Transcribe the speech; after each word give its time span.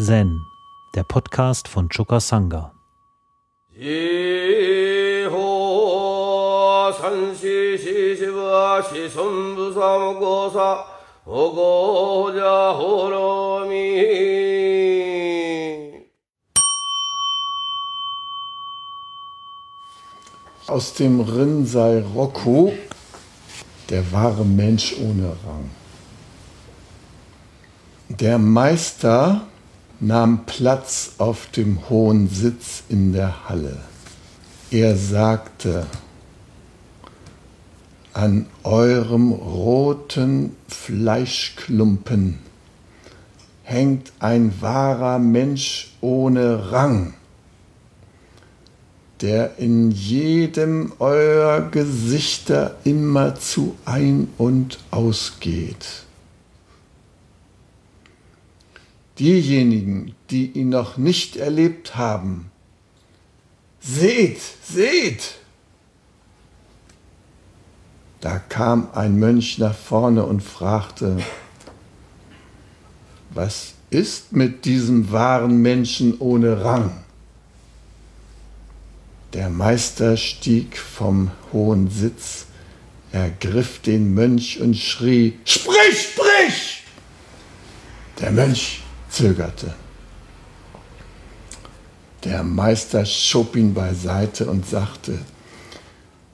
Zen, 0.00 0.46
der 0.94 1.02
Podcast 1.02 1.66
von 1.66 1.88
Choka 1.88 2.20
Sangha. 2.20 2.72
Aus 20.68 20.94
dem 20.94 21.20
Rinzai 21.20 22.04
Roku, 22.14 22.70
der 23.90 24.12
wahre 24.12 24.44
Mensch 24.44 24.94
ohne 25.00 25.36
Rang. 25.44 25.70
Der 28.08 28.38
Meister 28.38 29.48
nahm 30.00 30.46
Platz 30.46 31.14
auf 31.18 31.46
dem 31.48 31.88
hohen 31.88 32.28
Sitz 32.28 32.82
in 32.88 33.12
der 33.12 33.48
Halle. 33.48 33.78
Er 34.70 34.96
sagte, 34.96 35.86
an 38.12 38.46
eurem 38.64 39.32
roten 39.32 40.56
Fleischklumpen 40.68 42.38
hängt 43.62 44.12
ein 44.18 44.52
wahrer 44.60 45.18
Mensch 45.18 45.92
ohne 46.00 46.72
Rang, 46.72 47.14
der 49.20 49.58
in 49.58 49.90
jedem 49.90 50.92
eurer 50.98 51.62
Gesichter 51.70 52.76
immerzu 52.84 53.76
ein- 53.84 54.28
und 54.38 54.78
ausgeht. 54.90 56.07
Diejenigen, 59.18 60.14
die 60.30 60.52
ihn 60.52 60.68
noch 60.68 60.96
nicht 60.96 61.36
erlebt 61.36 61.96
haben, 61.96 62.50
seht, 63.80 64.40
seht! 64.62 65.38
Da 68.20 68.38
kam 68.38 68.88
ein 68.94 69.18
Mönch 69.18 69.58
nach 69.58 69.74
vorne 69.74 70.24
und 70.24 70.42
fragte, 70.42 71.18
was 73.30 73.74
ist 73.90 74.32
mit 74.32 74.64
diesem 74.64 75.12
wahren 75.12 75.62
Menschen 75.62 76.18
ohne 76.18 76.64
Rang? 76.64 77.04
Der 79.32 79.50
Meister 79.50 80.16
stieg 80.16 80.78
vom 80.78 81.30
hohen 81.52 81.90
Sitz, 81.90 82.46
ergriff 83.12 83.80
den 83.80 84.14
Mönch 84.14 84.60
und 84.60 84.76
schrie, 84.76 85.38
Sprich, 85.44 86.12
sprich! 86.12 86.84
Der 88.20 88.32
Mönch 88.32 88.82
zögerte. 89.10 89.74
Der 92.24 92.42
Meister 92.42 93.06
schob 93.06 93.56
ihn 93.56 93.74
beiseite 93.74 94.46
und 94.46 94.66
sagte, 94.66 95.18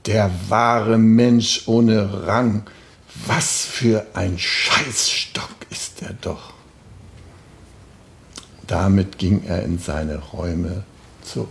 der 0.07 0.31
wahre 0.49 0.99
Mensch 0.99 1.63
ohne 1.67 2.27
Rang, 2.27 2.63
was 3.27 3.65
für 3.65 4.07
ein 4.15 4.39
Scheißstock 4.39 5.55
ist 5.71 6.03
er 6.03 6.15
doch. 6.21 6.55
Damit 8.67 9.19
ging 9.19 9.45
er 9.45 9.63
in 9.63 9.79
seine 9.79 10.19
Räume 10.19 10.85
zurück. 11.23 11.49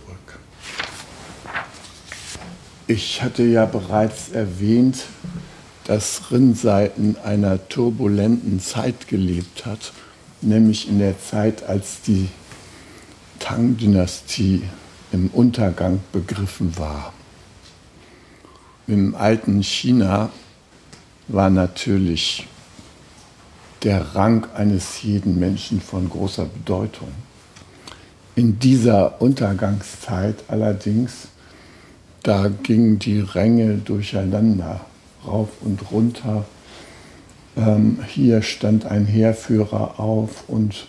Ich 2.86 3.22
hatte 3.22 3.44
ja 3.44 3.66
bereits 3.66 4.30
erwähnt, 4.30 5.04
dass 5.84 6.30
Rinzai 6.30 6.90
in 6.96 7.16
einer 7.16 7.68
turbulenten 7.68 8.60
Zeit 8.60 9.08
gelebt 9.08 9.64
hat 9.64 9.92
nämlich 10.44 10.88
in 10.88 10.98
der 10.98 11.18
Zeit, 11.18 11.64
als 11.64 12.02
die 12.02 12.28
Tang-Dynastie 13.38 14.62
im 15.12 15.28
Untergang 15.28 16.00
begriffen 16.12 16.76
war. 16.78 17.12
Im 18.86 19.14
alten 19.14 19.62
China 19.62 20.30
war 21.28 21.50
natürlich 21.50 22.46
der 23.82 24.14
Rang 24.14 24.46
eines 24.54 25.02
jeden 25.02 25.38
Menschen 25.38 25.80
von 25.80 26.08
großer 26.08 26.46
Bedeutung. 26.46 27.08
In 28.34 28.58
dieser 28.58 29.20
Untergangszeit 29.20 30.44
allerdings, 30.48 31.28
da 32.22 32.48
gingen 32.48 32.98
die 32.98 33.20
Ränge 33.20 33.76
durcheinander, 33.76 34.80
rauf 35.26 35.50
und 35.60 35.90
runter 35.90 36.44
ähm, 37.56 37.98
hier 38.06 38.42
stand 38.42 38.86
ein 38.86 39.06
Heerführer 39.06 40.00
auf 40.00 40.48
und 40.48 40.86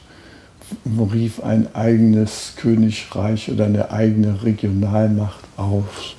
rief 1.13 1.43
ein 1.43 1.73
eigenes 1.75 2.53
Königreich 2.55 3.51
oder 3.51 3.65
eine 3.65 3.91
eigene 3.91 4.43
Regionalmacht 4.43 5.43
auf. 5.57 6.15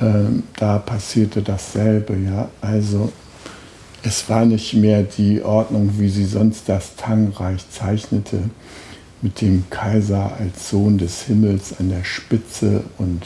Ähm, 0.00 0.44
da 0.56 0.78
passierte 0.78 1.42
dasselbe, 1.42 2.16
ja. 2.16 2.48
Also 2.60 3.12
es 4.02 4.28
war 4.28 4.44
nicht 4.44 4.74
mehr 4.74 5.02
die 5.02 5.42
Ordnung, 5.42 5.92
wie 5.98 6.08
sie 6.08 6.24
sonst 6.24 6.68
das 6.68 6.96
Tangreich 6.96 7.68
zeichnete, 7.70 8.50
mit 9.22 9.40
dem 9.40 9.64
Kaiser 9.70 10.32
als 10.38 10.68
Sohn 10.70 10.98
des 10.98 11.22
Himmels 11.22 11.78
an 11.78 11.88
der 11.88 12.04
Spitze 12.04 12.84
und 12.98 13.24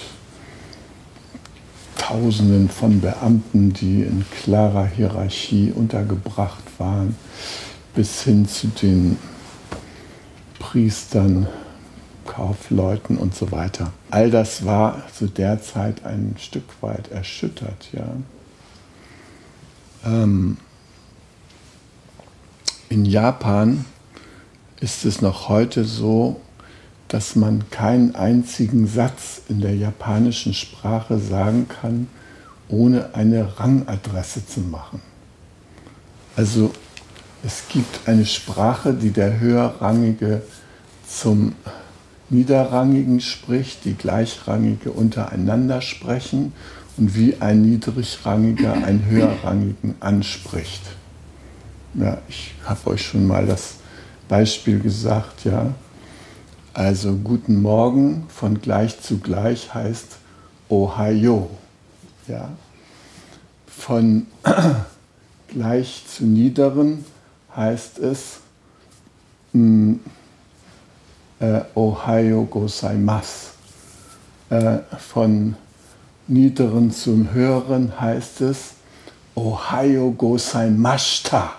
Tausenden 2.09 2.71
von 2.71 3.03
Beamten, 3.03 3.75
die 3.75 4.01
in 4.01 4.25
klarer 4.31 4.87
Hierarchie 4.87 5.73
untergebracht 5.73 6.65
waren, 6.79 7.15
bis 7.95 8.23
hin 8.23 8.49
zu 8.49 8.69
den 8.69 9.19
Priestern, 10.59 11.49
Kaufleuten 12.25 13.19
und 13.19 13.35
so 13.35 13.53
weiter. 13.53 13.93
All 14.09 14.31
das 14.31 14.65
war 14.65 15.03
zu 15.13 15.27
der 15.27 15.61
Zeit 15.61 16.07
ein 16.07 16.35
Stück 16.39 16.65
weit 16.81 17.11
erschüttert. 17.11 17.89
Ja. 17.93 18.09
Ähm, 20.07 20.57
in 22.89 23.05
Japan 23.05 23.85
ist 24.81 25.05
es 25.05 25.21
noch 25.21 25.51
heute 25.51 25.85
so, 25.85 26.41
dass 27.09 27.37
man 27.37 27.71
keinen 27.71 28.15
einzigen 28.15 28.87
Satz 28.87 29.43
in 29.49 29.61
der 29.61 29.75
japanischen 29.75 30.55
Sprache 30.55 31.19
sagen 31.19 31.67
kann, 31.69 32.09
ohne 32.69 33.15
eine 33.15 33.59
Rangadresse 33.59 34.47
zu 34.47 34.61
machen. 34.61 35.01
Also 36.37 36.71
es 37.43 37.65
gibt 37.69 38.07
eine 38.07 38.27
Sprache, 38.27 38.93
die 38.93 39.11
der 39.11 39.41
Höherrangige 39.41 40.43
zum 41.09 41.55
Niederrangigen 42.31 43.21
spricht, 43.21 43.87
die 43.87 43.95
Gleichrangige 43.95 44.91
untereinander 44.91 45.81
sprechen 45.81 46.53
und 46.99 47.17
wie 47.17 47.37
ein 47.41 47.63
Niedrigrangiger 47.63 48.75
einen 48.75 49.07
Höherrangigen 49.07 49.95
anspricht. 50.01 50.83
Ja, 51.95 52.19
ich 52.29 52.55
habe 52.65 52.91
euch 52.91 53.07
schon 53.07 53.27
mal 53.27 53.47
das 53.47 53.77
Beispiel 54.29 54.79
gesagt, 54.79 55.45
ja. 55.45 55.73
Also 56.75 57.15
guten 57.17 57.61
Morgen 57.63 58.27
von 58.29 58.61
gleich 58.61 59.01
zu 59.01 59.19
gleich 59.19 59.75
heißt 59.75 60.19
Ohio. 60.69 61.51
Ja. 62.27 62.51
Von 63.67 64.27
gleich 65.49 66.05
zu 66.07 66.25
niederen 66.25 67.05
heißt 67.57 67.99
es 67.99 68.41
mm, 69.53 69.95
äh, 71.41 71.61
Ohio 71.75 72.45
gozaimasu. 72.45 73.49
Äh, 74.51 74.79
von 74.99 75.57
niederen 76.27 76.91
zum 76.91 77.33
höheren 77.33 77.99
heißt 78.01 78.43
es 78.43 78.75
Ohio 79.35 80.11
gozaimashita. 80.13 81.53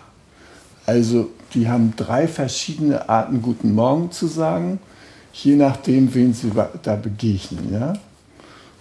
Also 0.86 1.30
die 1.54 1.68
haben 1.68 1.94
drei 1.96 2.28
verschiedene 2.28 3.10
Arten, 3.10 3.42
guten 3.42 3.74
Morgen 3.74 4.12
zu 4.12 4.28
sagen 4.28 4.80
je 5.44 5.56
nachdem, 5.56 6.14
wen 6.14 6.34
sie 6.34 6.52
da 6.84 6.96
begegnen. 6.96 7.72
Ja? 7.72 7.94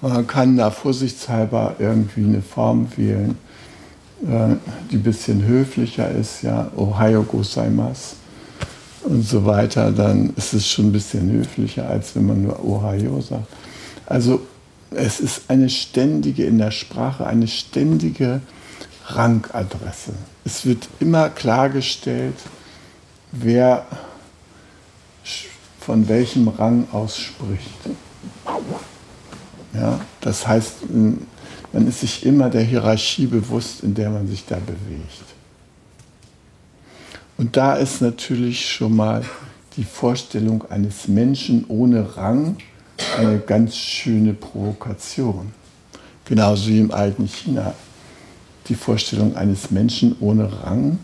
Man 0.01 0.27
kann 0.27 0.57
da 0.57 0.71
vorsichtshalber 0.71 1.77
irgendwie 1.79 2.25
eine 2.25 2.43
Form 2.43 2.89
wählen, 2.97 3.37
äh, 4.23 4.57
die 4.91 4.97
ein 4.97 5.03
bisschen 5.03 5.45
höflicher 5.45 6.11
ist, 6.11 6.43
ja, 6.43 6.71
Ohio 6.77 7.23
gozaimasu 7.23 8.17
und 9.05 9.27
so 9.27 9.45
weiter, 9.45 9.91
dann 9.91 10.33
ist 10.37 10.53
es 10.53 10.69
schon 10.69 10.89
ein 10.89 10.93
bisschen 10.93 11.31
höflicher, 11.31 11.89
als 11.89 12.15
wenn 12.15 12.27
man 12.27 12.43
nur 12.43 12.63
Ohio 12.65 13.21
sagt. 13.21 13.47
Also 14.07 14.41
es 14.91 15.21
ist 15.21 15.43
eine 15.49 15.71
ständige, 15.71 16.45
in 16.45 16.59
der 16.59 16.71
Sprache 16.71 17.27
eine 17.27 17.47
ständige 17.47 18.41
Rangadresse. 19.07 20.13
Es 20.45 20.67
wird 20.67 20.89
immer 21.01 21.31
klargestellt, 21.31 22.37
wer 23.33 23.87
von 25.89 26.07
welchem 26.07 26.49
Rang 26.49 26.87
aus 26.93 27.17
spricht. 27.17 27.81
Ja, 29.73 29.99
das 30.21 30.47
heißt, 30.47 30.83
man 31.73 31.89
ist 31.89 32.01
sich 32.01 32.27
immer 32.27 32.51
der 32.51 32.61
Hierarchie 32.61 33.25
bewusst, 33.25 33.83
in 33.83 33.95
der 33.95 34.11
man 34.11 34.29
sich 34.29 34.45
da 34.45 34.57
bewegt. 34.57 35.25
Und 37.39 37.57
da 37.57 37.77
ist 37.77 38.03
natürlich 38.03 38.71
schon 38.71 38.97
mal 38.97 39.25
die 39.79 39.85
Vorstellung 39.85 40.71
eines 40.71 41.09
Menschen 41.09 41.65
ohne 41.69 42.19
Rang 42.19 42.59
eine 43.17 43.39
ganz 43.39 43.75
schöne 43.75 44.35
Provokation. 44.35 45.55
Genauso 46.27 46.69
wie 46.69 46.81
im 46.81 46.91
alten 46.91 47.27
China 47.27 47.73
die 48.67 48.75
Vorstellung 48.75 49.35
eines 49.37 49.71
Menschen 49.71 50.17
ohne 50.21 50.53
Rang 50.65 50.99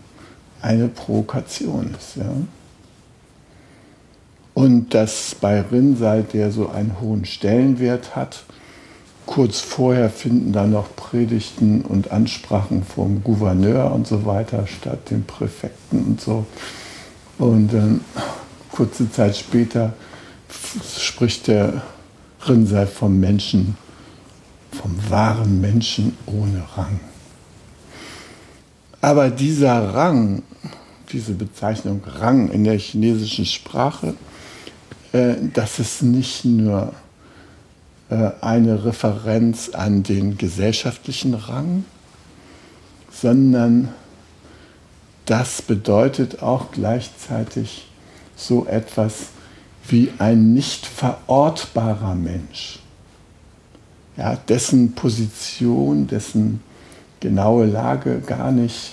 eine 0.61 0.89
Provokation 0.89 1.95
ist. 1.99 2.17
Ja? 2.17 2.31
Und 4.55 4.95
dass 4.95 5.35
bei 5.35 5.61
Rinzai, 5.61 6.23
der 6.23 6.53
so 6.53 6.69
einen 6.69 7.01
hohen 7.01 7.25
Stellenwert 7.25 8.15
hat, 8.15 8.45
kurz 9.27 9.61
vorher 9.61 10.11
finden 10.11 10.53
dann 10.53 10.71
noch 10.71 10.95
Predigten 10.95 11.83
und 11.83 12.13
Ansprachen 12.13 12.85
vom 12.85 13.25
Gouverneur 13.25 13.91
und 13.93 14.07
so 14.07 14.27
weiter 14.27 14.67
statt, 14.67 15.11
dem 15.11 15.25
Präfekten 15.25 16.05
und 16.05 16.21
so. 16.21 16.47
Und 17.39 17.73
dann 17.73 18.01
kurze 18.71 19.11
Zeit 19.11 19.37
später 19.37 19.95
spricht 20.99 21.49
der 21.49 21.83
Rinzai 22.47 22.87
vom 22.87 23.19
Menschen, 23.19 23.77
vom 24.71 24.97
wahren 25.11 25.61
Menschen 25.61 26.17
ohne 26.27 26.63
Rang. 26.77 27.01
Aber 29.01 29.31
dieser 29.31 29.95
Rang, 29.95 30.43
diese 31.13 31.33
Bezeichnung 31.33 32.03
Rang 32.07 32.51
in 32.51 32.65
der 32.65 32.79
chinesischen 32.79 33.47
Sprache, 33.47 34.15
äh, 35.15 35.37
das 35.53 35.79
ist 35.79 36.03
nicht 36.03 36.45
nur 36.45 36.93
äh, 38.11 38.33
eine 38.41 38.85
Referenz 38.85 39.71
an 39.71 40.03
den 40.03 40.37
gesellschaftlichen 40.37 41.35
Rang, 41.35 41.85
sondern 43.11 43.89
das 45.25 45.63
bedeutet 45.63 46.43
auch 46.43 46.73
gleichzeitig 46.73 47.87
so 48.37 48.67
etwas 48.67 49.29
wie 49.89 50.11
ein 50.19 50.53
nicht 50.53 50.85
verortbarer 50.85 52.15
Mensch, 52.15 52.81
ja, 54.17 54.37
dessen 54.37 54.95
Position, 54.95 56.07
dessen 56.07 56.61
genaue 57.21 57.67
Lage 57.67 58.21
gar 58.21 58.51
nicht 58.51 58.93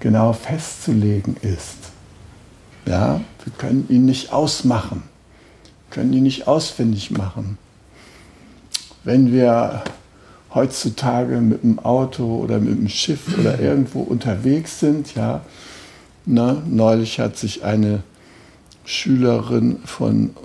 genau 0.00 0.32
festzulegen 0.32 1.36
ist. 1.42 1.76
Ja, 2.86 3.20
wir 3.44 3.52
können 3.58 3.86
ihn 3.88 4.04
nicht 4.04 4.32
ausmachen, 4.32 5.02
können 5.96 6.12
ihn 6.12 6.22
nicht 6.24 6.46
ausfindig 6.46 7.10
machen. 7.10 7.56
Wenn 9.02 9.32
wir 9.32 9.82
heutzutage 10.52 11.40
mit 11.40 11.62
dem 11.62 11.78
Auto 11.78 12.36
oder 12.36 12.58
mit 12.58 12.78
dem 12.78 12.90
Schiff 12.90 13.38
oder 13.38 13.58
irgendwo 13.60 14.02
unterwegs 14.02 14.78
sind, 14.78 15.14
ja, 15.14 15.40
ne, 16.26 16.62
neulich 16.68 17.18
hat 17.18 17.38
sich 17.38 17.64
eine 17.64 18.02
Schülerin 18.84 19.78
von 19.86 20.36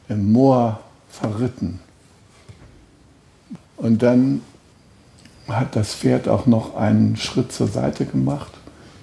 im 0.09 0.33
Moor 0.33 0.81
verritten. 1.11 1.81
Und 3.77 4.03
dann 4.03 4.43
hat 5.49 5.77
das 5.77 5.95
Pferd 5.95 6.29
auch 6.29 6.47
noch 6.47 6.77
einen 6.77 7.17
Schritt 7.17 7.53
zur 7.53 7.69
Seite 7.69 8.07
gemacht 8.07 8.53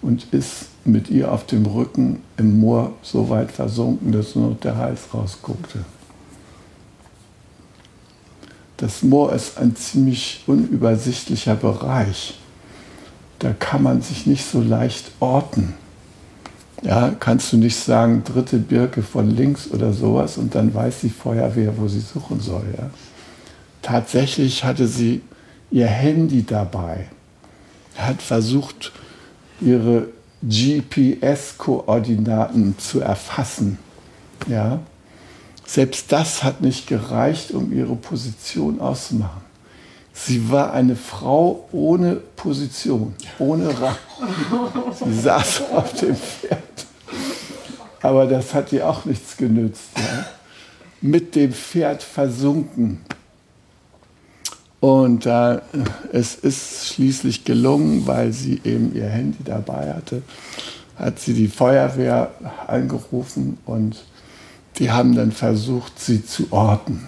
und 0.02 0.34
ist 0.34 0.68
mit 0.86 1.10
ihr 1.10 1.32
auf 1.32 1.46
dem 1.46 1.66
Rücken 1.66 2.22
im 2.38 2.60
Moor 2.60 2.94
so 3.04 3.30
weit 3.30 3.52
versunken, 3.52 4.12
dass 4.12 4.36
nur 4.36 4.56
der 4.56 4.78
Hals 4.78 5.14
rausguckte. 5.14 5.80
Das 8.78 9.04
Moor 9.04 9.32
ist 9.34 9.60
ein 9.60 9.76
ziemlich 9.76 10.44
unübersichtlicher 10.48 11.56
Bereich. 11.56 12.40
Da 13.38 13.54
kann 13.54 13.84
man 13.84 14.02
sich 14.02 14.26
nicht 14.26 14.44
so 14.44 14.60
leicht 14.60 15.12
orten. 15.20 15.76
Ja, 16.82 17.14
kannst 17.20 17.54
du 17.54 17.58
nicht 17.58 17.76
sagen, 17.76 18.24
dritte 18.24 18.58
Birke 18.58 19.04
von 19.04 19.30
links 19.30 19.70
oder 19.70 19.94
sowas 19.94 20.40
und 20.40 20.56
dann 20.56 20.74
weiß 20.74 21.02
die 21.02 21.12
Feuerwehr, 21.12 21.78
wo 21.78 21.88
sie 21.88 22.00
suchen 22.00 22.40
soll. 22.40 22.64
Ja? 22.76 22.90
Tatsächlich 23.82 24.64
hatte 24.64 24.88
sie 24.88 25.22
ihr 25.72 25.88
Handy 25.88 26.46
dabei, 26.46 27.08
hat 27.96 28.22
versucht, 28.22 28.92
ihre 29.60 30.10
GPS-Koordinaten 30.44 32.78
zu 32.78 33.00
erfassen. 33.00 33.80
Ja? 34.48 34.82
Selbst 35.66 36.12
das 36.12 36.44
hat 36.44 36.62
nicht 36.62 36.86
gereicht, 36.88 37.52
um 37.52 37.72
ihre 37.72 37.96
Position 37.96 38.82
auszumachen. 38.82 39.50
Sie 40.14 40.52
war 40.52 40.74
eine 40.74 40.98
Frau 40.98 41.70
ohne 41.72 42.16
Position, 42.16 43.16
ohne 43.40 43.70
Rang. 43.80 43.96
Sie 45.06 45.22
saß 45.22 45.62
auf 45.72 45.94
dem 45.94 46.16
Pferd. 46.16 46.60
Aber 48.02 48.26
das 48.26 48.54
hat 48.54 48.74
ihr 48.74 48.90
auch 48.90 49.06
nichts 49.06 49.38
genützt. 49.38 49.92
Ja? 49.96 50.26
Mit 51.00 51.36
dem 51.36 51.54
Pferd 51.54 52.04
versunken. 52.04 53.00
Und 54.82 55.28
äh, 55.28 55.60
es 56.12 56.36
ist 56.36 56.88
schließlich 56.88 57.46
gelungen, 57.46 58.08
weil 58.08 58.34
sie 58.34 58.60
eben 58.64 58.94
ihr 58.96 59.08
Handy 59.08 59.44
dabei 59.46 59.94
hatte, 59.94 60.24
hat 60.98 61.20
sie 61.20 61.34
die 61.34 61.48
Feuerwehr 61.48 62.32
angerufen 62.68 63.58
und 63.66 64.04
die 64.78 64.92
haben 64.92 65.16
dann 65.16 65.32
versucht, 65.32 66.00
sie 66.00 66.26
zu 66.26 66.52
orten. 66.52 67.08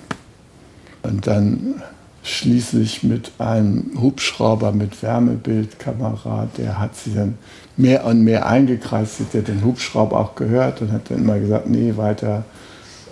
Und 1.02 1.26
dann 1.26 1.82
schließlich 2.22 3.02
mit 3.04 3.32
einem 3.40 3.92
Hubschrauber 4.00 4.72
mit 4.72 5.02
Wärmebildkamera, 5.02 6.50
der 6.58 6.80
hat 6.80 6.96
sie 6.96 7.16
dann 7.16 7.40
mehr 7.76 8.06
und 8.06 8.24
mehr 8.24 8.46
eingekreist, 8.46 9.18
sie 9.18 9.38
hat 9.40 9.48
den 9.48 9.66
Hubschrauber 9.66 10.20
auch 10.20 10.36
gehört 10.36 10.82
und 10.82 10.92
hat 10.92 11.10
dann 11.10 11.20
immer 11.20 11.40
gesagt, 11.40 11.68
nee, 11.68 11.98
weiter 11.98 12.46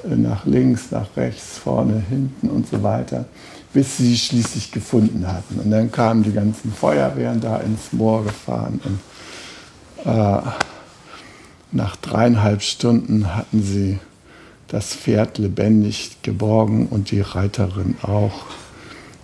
nach 0.03 0.45
links, 0.45 0.91
nach 0.91 1.07
rechts, 1.17 1.57
vorne, 1.57 2.01
hinten 2.09 2.49
und 2.49 2.67
so 2.67 2.83
weiter, 2.83 3.25
bis 3.73 3.97
sie 3.97 4.17
schließlich 4.17 4.71
gefunden 4.71 5.27
hatten. 5.27 5.59
Und 5.59 5.71
dann 5.71 5.91
kamen 5.91 6.23
die 6.23 6.33
ganzen 6.33 6.73
Feuerwehren 6.73 7.39
da 7.39 7.57
ins 7.57 7.93
Moor 7.93 8.23
gefahren 8.23 8.79
und 8.83 8.99
äh, 10.11 10.41
nach 11.71 11.95
dreieinhalb 11.95 12.61
Stunden 12.61 13.33
hatten 13.35 13.63
sie 13.63 13.99
das 14.67 14.93
Pferd 14.93 15.37
lebendig 15.37 16.17
geborgen 16.21 16.87
und 16.87 17.11
die 17.11 17.21
Reiterin 17.21 17.95
auch. 18.01 18.45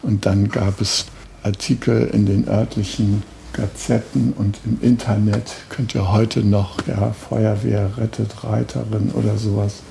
Und 0.01 0.25
dann 0.25 0.50
gab 0.50 0.80
es 0.80 1.06
Artikel 1.44 2.08
in 2.08 2.25
den 2.25 2.48
örtlichen 2.48 3.24
Gazetten 3.54 4.34
und 4.34 4.60
im 4.66 4.80
Internet. 4.82 5.51
Könnt 5.70 5.96
ihr 5.96 6.12
heute 6.12 6.42
noch, 6.42 6.86
ja, 6.88 7.12
Feuerwehr 7.12 7.98
rettet 7.98 8.44
Reiterin 8.44 9.12
oder 9.13 9.38
sowas. 9.38 9.82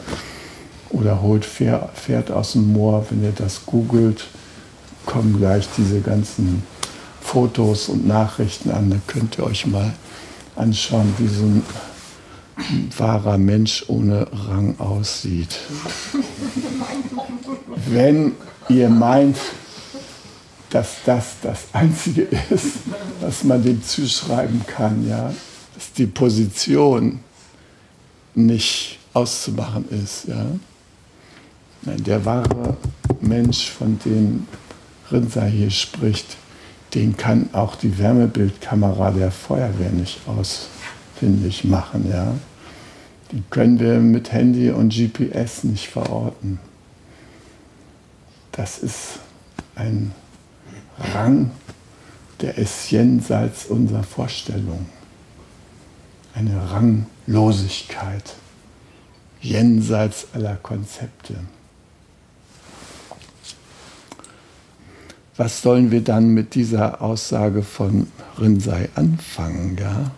Oder 0.90 1.20
holt 1.20 1.44
Pferd 1.44 2.30
aus 2.30 2.52
dem 2.52 2.72
Moor. 2.72 3.06
Wenn 3.10 3.25
ihr 3.25 3.32
das 3.32 3.66
googelt, 3.66 4.26
kommen 5.06 5.38
gleich 5.38 5.68
diese 5.76 6.00
ganzen 6.00 6.62
Fotos 7.22 7.88
und 7.88 8.06
Nachrichten 8.06 8.70
an. 8.70 8.90
Da 8.90 8.96
könnt 9.06 9.38
ihr 9.38 9.44
euch 9.44 9.66
mal 9.66 9.92
anschauen, 10.56 11.14
wie 11.18 11.28
so 11.28 11.44
ein 11.44 11.62
wahrer 12.96 13.38
Mensch 13.38 13.84
ohne 13.88 14.26
Rang 14.32 14.78
aussieht. 14.78 15.58
Wenn 17.86 18.32
ihr 18.68 18.88
meint, 18.88 19.36
dass 20.70 20.96
das 21.04 21.36
das 21.42 21.60
Einzige 21.72 22.28
ist, 22.50 22.78
was 23.20 23.44
man 23.44 23.62
dem 23.62 23.82
zuschreiben 23.82 24.64
kann, 24.66 25.08
ja, 25.08 25.32
dass 25.75 25.92
die 25.92 26.06
Position 26.06 27.20
nicht 28.34 28.98
auszumachen 29.12 29.88
ist. 29.90 30.28
Ja. 30.28 30.46
Nein, 31.82 32.04
der 32.04 32.25
wahre 32.25 32.76
Mensch, 33.20 33.70
von 33.70 33.98
dem 34.04 34.46
Rinsa 35.10 35.44
hier 35.44 35.70
spricht, 35.70 36.36
den 36.94 37.16
kann 37.16 37.50
auch 37.52 37.76
die 37.76 37.98
Wärmebildkamera 37.98 39.10
der 39.10 39.30
Feuerwehr 39.30 39.90
nicht 39.90 40.20
aus 40.26 40.68
ausfindig 41.16 41.64
machen. 41.64 42.08
Ja? 42.10 42.34
Die 43.32 43.42
können 43.50 43.80
wir 43.80 43.98
mit 43.98 44.32
Handy 44.32 44.70
und 44.70 44.92
GPS 44.92 45.64
nicht 45.64 45.88
verorten. 45.88 46.58
Das 48.52 48.78
ist 48.78 49.18
ein 49.75 50.12
Rang, 50.98 51.50
der 52.40 52.56
ist 52.56 52.90
jenseits 52.90 53.66
unserer 53.66 54.02
Vorstellung. 54.02 54.86
Eine 56.34 56.70
Ranglosigkeit, 56.70 58.34
jenseits 59.40 60.28
aller 60.34 60.56
Konzepte. 60.56 61.34
Was 65.36 65.62
sollen 65.62 65.90
wir 65.90 66.02
dann 66.02 66.28
mit 66.28 66.54
dieser 66.54 67.02
Aussage 67.02 67.62
von 67.62 68.06
Rinsei 68.38 68.88
anfangen? 68.94 69.76
Ja? 69.78 70.12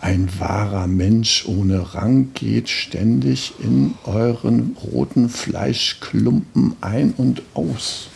ein 0.00 0.30
wahrer 0.38 0.86
Mensch 0.86 1.44
ohne 1.46 1.94
Rang 1.94 2.32
geht 2.34 2.68
ständig 2.70 3.54
in 3.58 3.94
euren 4.04 4.76
roten 4.82 5.28
Fleischklumpen 5.28 6.76
ein 6.80 7.12
und 7.16 7.42
aus. 7.52 8.08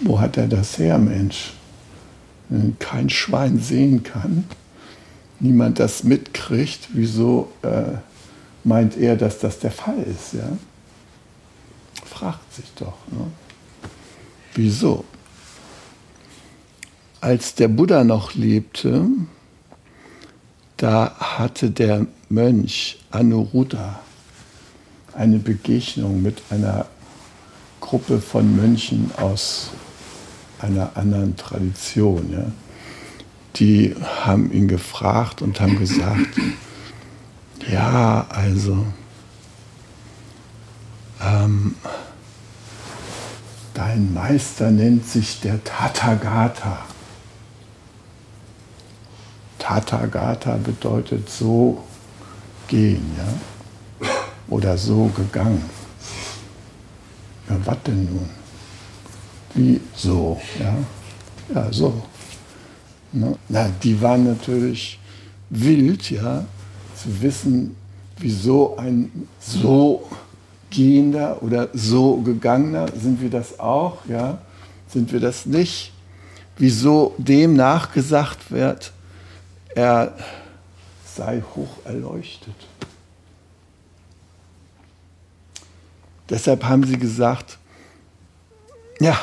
Wo 0.00 0.20
hat 0.20 0.36
er 0.36 0.46
das 0.46 0.78
her, 0.78 0.98
Mensch? 0.98 1.52
Wenn 2.50 2.78
kein 2.78 3.08
Schwein 3.08 3.58
sehen 3.58 4.02
kann, 4.02 4.44
niemand 5.40 5.80
das 5.80 6.04
mitkriegt, 6.04 6.88
wieso 6.92 7.50
äh, 7.62 7.96
meint 8.64 8.98
er, 8.98 9.16
dass 9.16 9.38
das 9.38 9.60
der 9.60 9.70
Fall 9.70 10.02
ist? 10.02 10.34
Ja? 10.34 10.58
Fragt 12.04 12.52
sich 12.54 12.70
doch. 12.76 12.98
Ne? 13.10 13.26
Wieso? 14.54 15.04
Als 17.20 17.54
der 17.54 17.68
Buddha 17.68 18.04
noch 18.04 18.34
lebte, 18.34 19.06
da 20.76 21.16
hatte 21.18 21.70
der 21.70 22.06
Mönch 22.28 22.98
Anuruddha 23.10 24.00
eine 25.14 25.38
Begegnung 25.38 26.22
mit 26.22 26.42
einer 26.50 26.86
Gruppe 27.80 28.20
von 28.20 28.56
Mönchen 28.56 29.10
aus 29.16 29.70
einer 30.60 30.96
anderen 30.96 31.36
Tradition. 31.36 32.32
Ja. 32.32 32.46
Die 33.56 33.94
haben 34.24 34.50
ihn 34.52 34.68
gefragt 34.68 35.42
und 35.42 35.60
haben 35.60 35.78
gesagt, 35.78 36.40
ja, 37.70 38.26
also 38.28 38.84
ähm, 41.22 41.76
dein 43.74 44.14
Meister 44.14 44.70
nennt 44.70 45.06
sich 45.06 45.40
der 45.40 45.62
Tathagata. 45.62 46.78
Tathagata 49.58 50.56
bedeutet 50.56 51.28
so 51.28 51.82
gehen, 52.68 53.04
ja? 53.18 54.08
Oder 54.48 54.78
so 54.78 55.10
gegangen. 55.16 55.64
Ja, 57.48 57.56
was 57.64 57.82
denn 57.86 58.04
nun? 58.04 58.30
Wie 59.54 59.80
so, 59.94 60.40
ja? 60.58 60.76
Ja, 61.54 61.72
so. 61.72 62.02
Ne? 63.12 63.36
Na, 63.48 63.68
die 63.82 64.00
waren 64.00 64.24
natürlich 64.24 64.98
wild, 65.50 66.10
ja, 66.10 66.44
zu 66.96 67.22
wissen, 67.22 67.76
wieso 68.18 68.76
ein 68.76 69.28
so 69.40 70.08
gehender 70.74 71.42
oder 71.42 71.68
so 71.72 72.16
gegangener, 72.18 72.86
sind 73.00 73.20
wir 73.20 73.30
das 73.30 73.60
auch, 73.60 73.98
ja? 74.06 74.38
Sind 74.88 75.12
wir 75.12 75.20
das 75.20 75.46
nicht? 75.46 75.92
Wieso 76.56 77.14
dem 77.18 77.54
nachgesagt 77.54 78.50
wird, 78.50 78.92
er 79.74 80.14
sei 81.04 81.42
hoch 81.54 81.78
erleuchtet. 81.84 82.54
Deshalb 86.30 86.64
haben 86.64 86.84
sie 86.84 86.98
gesagt, 86.98 87.58
ja, 89.00 89.18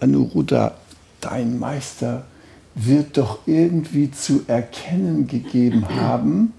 Anuruddha, 0.00 0.74
dein 1.20 1.58
Meister 1.58 2.24
wird 2.74 3.16
doch 3.16 3.40
irgendwie 3.46 4.10
zu 4.10 4.44
erkennen 4.46 5.26
gegeben 5.26 5.88
haben, 5.88 6.52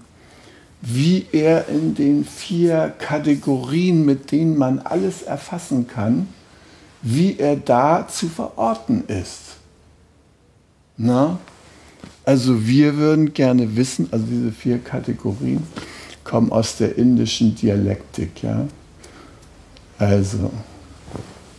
wie 0.80 1.26
er 1.32 1.68
in 1.68 1.94
den 1.94 2.24
vier 2.24 2.94
Kategorien, 2.98 4.04
mit 4.04 4.30
denen 4.30 4.56
man 4.56 4.78
alles 4.78 5.22
erfassen 5.22 5.86
kann, 5.86 6.28
wie 7.02 7.38
er 7.38 7.56
da 7.56 8.06
zu 8.08 8.28
verorten 8.28 9.04
ist. 9.06 9.56
Na? 10.96 11.38
Also 12.24 12.66
wir 12.66 12.96
würden 12.96 13.32
gerne 13.32 13.76
wissen, 13.76 14.08
also 14.10 14.26
diese 14.26 14.52
vier 14.52 14.78
Kategorien 14.78 15.62
kommen 16.24 16.52
aus 16.52 16.76
der 16.76 16.96
indischen 16.98 17.54
Dialektik. 17.54 18.42
Ja? 18.42 18.66
Also 19.98 20.50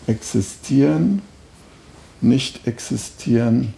existieren, 0.07 1.21
nicht 2.21 2.67
existieren, 2.67 3.73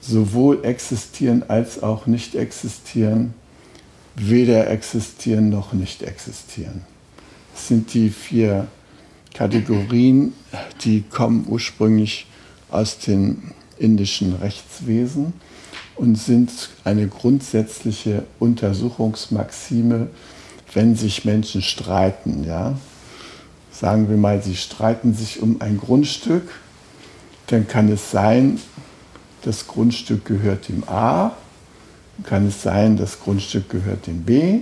sowohl 0.00 0.64
existieren 0.64 1.42
als 1.48 1.82
auch 1.82 2.06
nicht 2.06 2.34
existieren, 2.34 3.34
weder 4.18 4.68
existieren 4.70 5.48
noch 5.48 5.72
nicht 5.72 6.02
existieren. 6.02 6.82
Das 7.54 7.68
sind 7.68 7.92
die 7.94 8.10
vier 8.10 8.68
Kategorien, 9.34 10.32
die 10.82 11.02
kommen 11.02 11.46
ursprünglich 11.48 12.26
aus 12.70 12.98
dem 12.98 13.52
indischen 13.78 14.34
Rechtswesen 14.34 15.32
und 15.96 16.16
sind 16.16 16.70
eine 16.84 17.08
grundsätzliche 17.08 18.24
Untersuchungsmaxime, 18.38 20.08
wenn 20.74 20.96
sich 20.96 21.24
Menschen 21.24 21.62
streiten. 21.62 22.44
Ja? 22.44 22.78
Sagen 23.70 24.08
wir 24.08 24.16
mal, 24.16 24.42
sie 24.42 24.56
streiten 24.56 25.14
sich 25.14 25.40
um 25.40 25.60
ein 25.60 25.78
Grundstück, 25.78 26.50
dann 27.46 27.66
kann 27.66 27.90
es 27.90 28.10
sein, 28.10 28.60
das 29.42 29.66
Grundstück 29.66 30.24
gehört 30.24 30.68
dem 30.68 30.84
A, 30.88 31.36
kann 32.24 32.46
es 32.46 32.62
sein, 32.62 32.96
das 32.96 33.20
Grundstück 33.20 33.68
gehört 33.68 34.06
dem 34.06 34.22
B, 34.22 34.60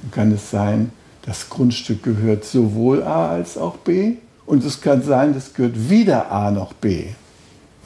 dann 0.00 0.10
kann 0.10 0.32
es 0.32 0.50
sein, 0.50 0.90
das 1.22 1.48
Grundstück 1.48 2.02
gehört 2.02 2.44
sowohl 2.44 3.02
A 3.02 3.30
als 3.30 3.56
auch 3.58 3.76
B 3.76 4.14
und 4.46 4.64
es 4.64 4.80
kann 4.80 5.02
sein, 5.02 5.34
das 5.34 5.54
gehört 5.54 5.90
weder 5.90 6.30
A 6.32 6.50
noch 6.50 6.72
B. 6.72 7.06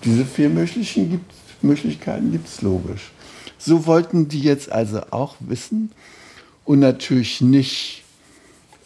Diese 0.05 0.25
vier 0.25 0.49
Möglichkeiten 0.49 2.33
gibt 2.33 2.49
es 2.49 2.63
logisch. 2.63 3.11
So 3.59 3.87
wollten 3.87 4.29
die 4.29 4.41
jetzt 4.41 4.71
also 4.71 5.01
auch 5.11 5.37
wissen 5.41 5.91
und 6.65 6.81
natürlich 6.81 7.41
nicht 7.41 8.03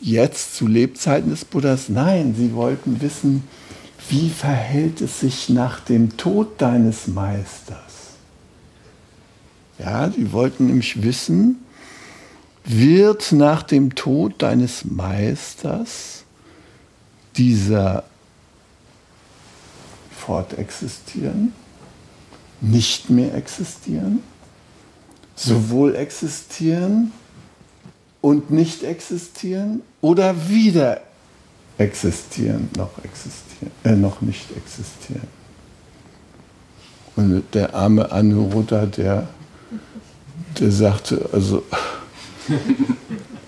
jetzt 0.00 0.56
zu 0.56 0.66
Lebzeiten 0.66 1.30
des 1.30 1.44
Buddhas, 1.44 1.88
nein, 1.88 2.34
sie 2.36 2.54
wollten 2.54 3.00
wissen, 3.00 3.42
wie 4.08 4.30
verhält 4.30 5.00
es 5.00 5.20
sich 5.20 5.48
nach 5.48 5.80
dem 5.80 6.16
Tod 6.16 6.60
deines 6.60 7.08
Meisters? 7.08 7.87
Ja, 9.78 10.08
die 10.08 10.32
wollten 10.32 10.66
nämlich 10.66 11.02
wissen, 11.02 11.64
wird 12.64 13.32
nach 13.32 13.62
dem 13.62 13.94
Tod 13.94 14.42
deines 14.42 14.84
Meisters 14.84 16.24
dieser 17.36 18.04
fortexistieren, 20.10 21.54
nicht 22.60 23.08
mehr 23.08 23.34
existieren, 23.34 24.18
sowohl 25.34 25.94
existieren 25.94 27.12
und 28.20 28.50
nicht 28.50 28.82
existieren 28.82 29.82
oder 30.00 30.48
wieder 30.48 31.00
existieren, 31.78 32.68
noch 32.76 32.90
existieren, 33.04 33.72
äh, 33.84 33.94
noch 33.94 34.20
nicht 34.20 34.50
existieren. 34.56 35.28
Und 37.16 37.44
der 37.54 37.74
arme 37.74 38.12
Anuruddha, 38.12 38.86
der, 38.86 39.28
der 40.58 40.70
sagte, 40.70 41.28
also 41.32 41.62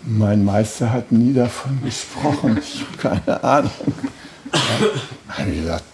mein 0.05 0.45
Meister 0.45 0.93
hat 0.93 1.13
nie 1.13 1.33
davon 1.33 1.81
gesprochen, 1.85 2.59
ich 2.63 2.81
habe 2.81 2.97
keine 2.97 3.45
Ahnung. 3.45 3.71
Ja, 4.53 5.39
habe 5.39 5.51
ich 5.51 5.61
gesagt, 5.61 5.85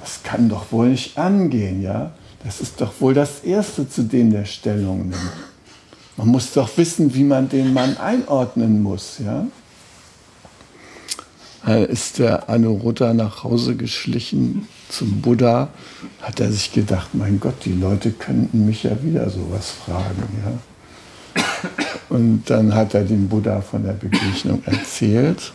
das 0.00 0.22
kann 0.22 0.48
doch 0.48 0.70
wohl 0.72 0.88
nicht 0.88 1.18
angehen, 1.18 1.82
ja? 1.82 2.12
Das 2.44 2.60
ist 2.60 2.80
doch 2.80 2.92
wohl 3.00 3.12
das 3.14 3.40
Erste, 3.40 3.88
zu 3.88 4.04
dem 4.04 4.30
der 4.30 4.44
Stellung 4.44 5.08
nimmt. 5.08 5.32
Man 6.16 6.28
muss 6.28 6.52
doch 6.52 6.70
wissen, 6.76 7.12
wie 7.14 7.24
man 7.24 7.48
den 7.48 7.74
Mann 7.74 7.96
einordnen 7.98 8.82
muss, 8.82 9.18
ja? 9.24 9.46
Da 11.64 11.78
ist 11.78 12.20
der 12.20 12.48
Anuruddha 12.48 13.12
nach 13.12 13.42
Hause 13.42 13.74
geschlichen 13.74 14.68
zum 14.88 15.20
Buddha, 15.20 15.68
hat 16.22 16.40
er 16.40 16.52
sich 16.52 16.72
gedacht, 16.72 17.14
mein 17.14 17.40
Gott, 17.40 17.64
die 17.64 17.72
Leute 17.72 18.12
könnten 18.12 18.66
mich 18.66 18.84
ja 18.84 19.02
wieder 19.02 19.28
sowas 19.30 19.70
fragen, 19.70 20.22
ja? 20.44 21.42
Und 22.08 22.44
dann 22.48 22.74
hat 22.74 22.94
er 22.94 23.04
dem 23.04 23.28
Buddha 23.28 23.60
von 23.60 23.82
der 23.82 23.92
Begegnung 23.92 24.62
erzählt 24.64 25.52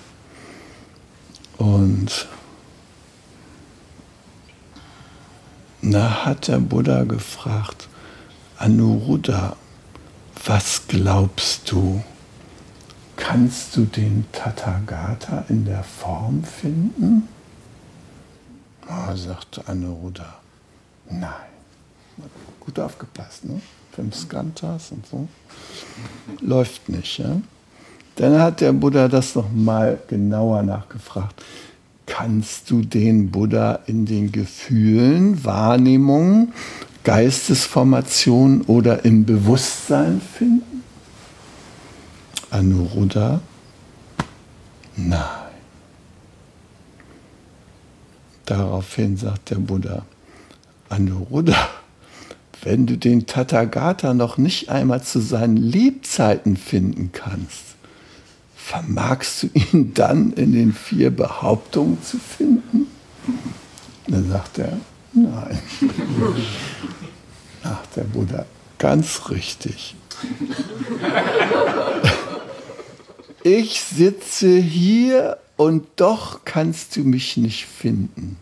und 1.58 2.28
Da 5.82 6.26
hat 6.26 6.48
der 6.48 6.60
Buddha 6.60 7.04
gefragt, 7.04 7.90
Anuruddha, 8.58 9.56
was 10.46 10.84
glaubst 10.88 11.72
du? 11.72 12.04
Kannst 13.16 13.76
du 13.76 13.86
den 13.86 14.26
Tathagata 14.32 15.46
in 15.50 15.66
der 15.66 15.84
Form 15.84 16.44
finden? 16.44 17.28
Oh, 18.92 19.16
sagte 19.16 19.68
Anuruddha, 19.68 20.36
nein. 21.10 21.32
Gut 22.60 22.80
aufgepasst, 22.80 23.46
ne? 23.46 23.62
Fünf 23.94 24.16
Skantas 24.16 24.92
und 24.92 25.08
so. 25.08 25.28
Läuft 26.42 26.90
nicht, 26.90 27.18
ja? 27.18 27.42
Dann 28.18 28.40
hat 28.40 28.62
der 28.62 28.74
Buddha 28.74 29.08
das 29.08 29.36
nochmal 29.36 29.98
genauer 30.08 30.62
nachgefragt 30.64 31.42
kannst 32.12 32.70
du 32.70 32.82
den 32.82 33.32
Buddha 33.32 33.80
in 33.88 34.06
den 34.06 34.34
Gefühlen, 34.34 35.46
Wahrnehmungen, 35.46 36.54
Geistesformation 37.06 38.62
oder 38.64 39.06
im 39.06 39.26
Bewusstsein 39.26 40.22
finden? 40.22 40.84
Anuruddha? 42.50 43.40
Nein. 44.98 45.41
Daraufhin 48.52 49.16
sagt 49.16 49.52
der 49.52 49.60
Buddha, 49.60 50.06
Anuruddha, 50.90 51.70
wenn 52.64 52.86
du 52.86 52.98
den 52.98 53.26
Tathagata 53.26 54.14
noch 54.14 54.38
nicht 54.38 54.68
einmal 54.68 55.02
zu 55.02 55.22
seinen 55.22 55.56
Lebzeiten 55.56 56.58
finden 56.58 57.14
kannst, 57.14 57.78
vermagst 58.54 59.44
du 59.44 59.50
ihn 59.54 59.94
dann 59.94 60.34
in 60.34 60.52
den 60.52 60.74
vier 60.74 61.12
Behauptungen 61.12 62.04
zu 62.04 62.18
finden? 62.20 62.88
Dann 64.10 64.28
sagt 64.28 64.58
er, 64.58 64.78
nein. 65.14 65.58
Ach, 67.64 67.86
der 67.96 68.04
Buddha, 68.04 68.46
ganz 68.78 69.30
richtig. 69.30 69.96
Ich 73.44 73.82
sitze 73.82 74.58
hier 74.58 75.38
und 75.62 75.86
doch 75.98 76.44
kannst 76.44 76.96
du 76.96 77.02
mich 77.02 77.38
nicht 77.38 77.68
finden. 77.68 78.38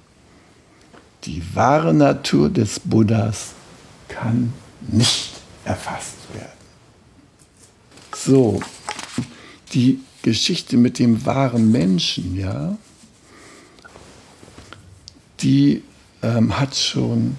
Die 1.26 1.44
wahre 1.54 1.94
Natur 1.94 2.50
des 2.50 2.80
Buddhas 2.80 3.50
kann 4.08 4.54
nicht 4.88 5.34
erfasst 5.66 6.16
werden. 6.34 6.48
So, 8.16 8.62
die 9.74 10.00
Geschichte 10.22 10.78
mit 10.78 10.98
dem 10.98 11.26
wahren 11.26 11.70
Menschen, 11.74 12.38
ja, 12.38 12.78
die 15.42 15.84
ähm, 16.24 16.58
hat 16.58 16.74
schon 16.78 17.36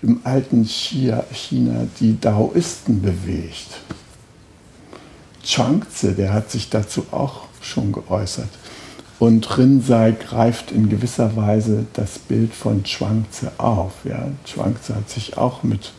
im 0.00 0.22
alten 0.24 0.64
China 0.64 1.86
die 2.00 2.18
Daoisten 2.18 3.02
bewegt. 3.02 3.82
Chuangzi, 5.44 6.14
der 6.14 6.32
hat 6.32 6.50
sich 6.50 6.70
dazu 6.70 7.04
auch 7.10 7.49
schon 7.60 7.92
geäußert. 7.92 8.48
Und 9.20 9.58
Rinzai 9.58 10.12
greift 10.12 10.72
in 10.72 10.88
gewisser 10.88 11.36
Weise 11.36 11.84
das 11.92 12.18
Bild 12.18 12.54
von 12.54 12.84
Chuangzi 12.84 13.48
auf. 13.58 13.92
Ja. 14.04 14.28
Chuangzi 14.46 14.94
hat 14.94 15.10
sich 15.10 15.36
auch 15.36 15.62
mit 15.62 15.92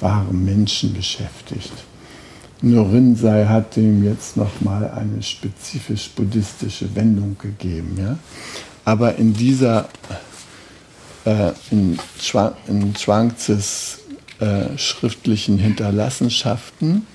wahren 0.00 0.44
Menschen 0.44 0.94
beschäftigt. 0.94 1.72
Nur 2.62 2.90
Rinzai 2.92 3.46
hat 3.46 3.74
dem 3.74 4.04
jetzt 4.04 4.36
nochmal 4.36 4.90
eine 4.90 5.22
spezifisch 5.24 6.10
buddhistische 6.10 6.94
Wendung 6.94 7.36
gegeben. 7.38 7.96
Ja. 7.98 8.16
Aber 8.84 9.16
in 9.16 9.34
dieser, 9.34 9.88
äh, 11.24 11.50
in, 11.72 11.98
Chuang, 12.20 13.32
äh, 14.40 14.78
schriftlichen 14.78 15.58
Hinterlassenschaften, 15.58 17.08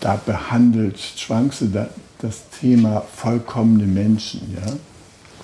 da 0.00 0.18
behandelt 0.24 0.98
Chuangzi 1.16 1.68
das 2.20 2.48
Thema 2.60 3.02
vollkommene 3.14 3.86
Menschen. 3.86 4.54
Ja. 4.54 4.72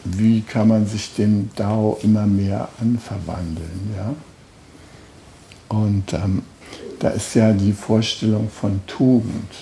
Wie 0.05 0.41
kann 0.41 0.69
man 0.69 0.87
sich 0.87 1.15
dem 1.15 1.51
Dao 1.55 1.99
immer 2.03 2.27
mehr 2.27 2.69
anverwandeln? 2.81 3.95
Ja. 3.97 4.15
Und 5.69 6.13
ähm, 6.13 6.43
da 6.99 7.11
ist 7.11 7.35
ja 7.35 7.53
die 7.53 7.73
Vorstellung 7.73 8.49
von 8.49 8.81
Tugend. 8.87 9.53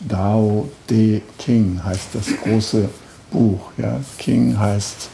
Dao 0.00 0.68
De 0.88 1.22
King 1.38 1.80
heißt 1.82 2.08
das 2.14 2.26
große 2.42 2.88
Buch. 3.30 3.72
Ja? 3.76 4.00
King 4.16 4.58
heißt 4.58 5.08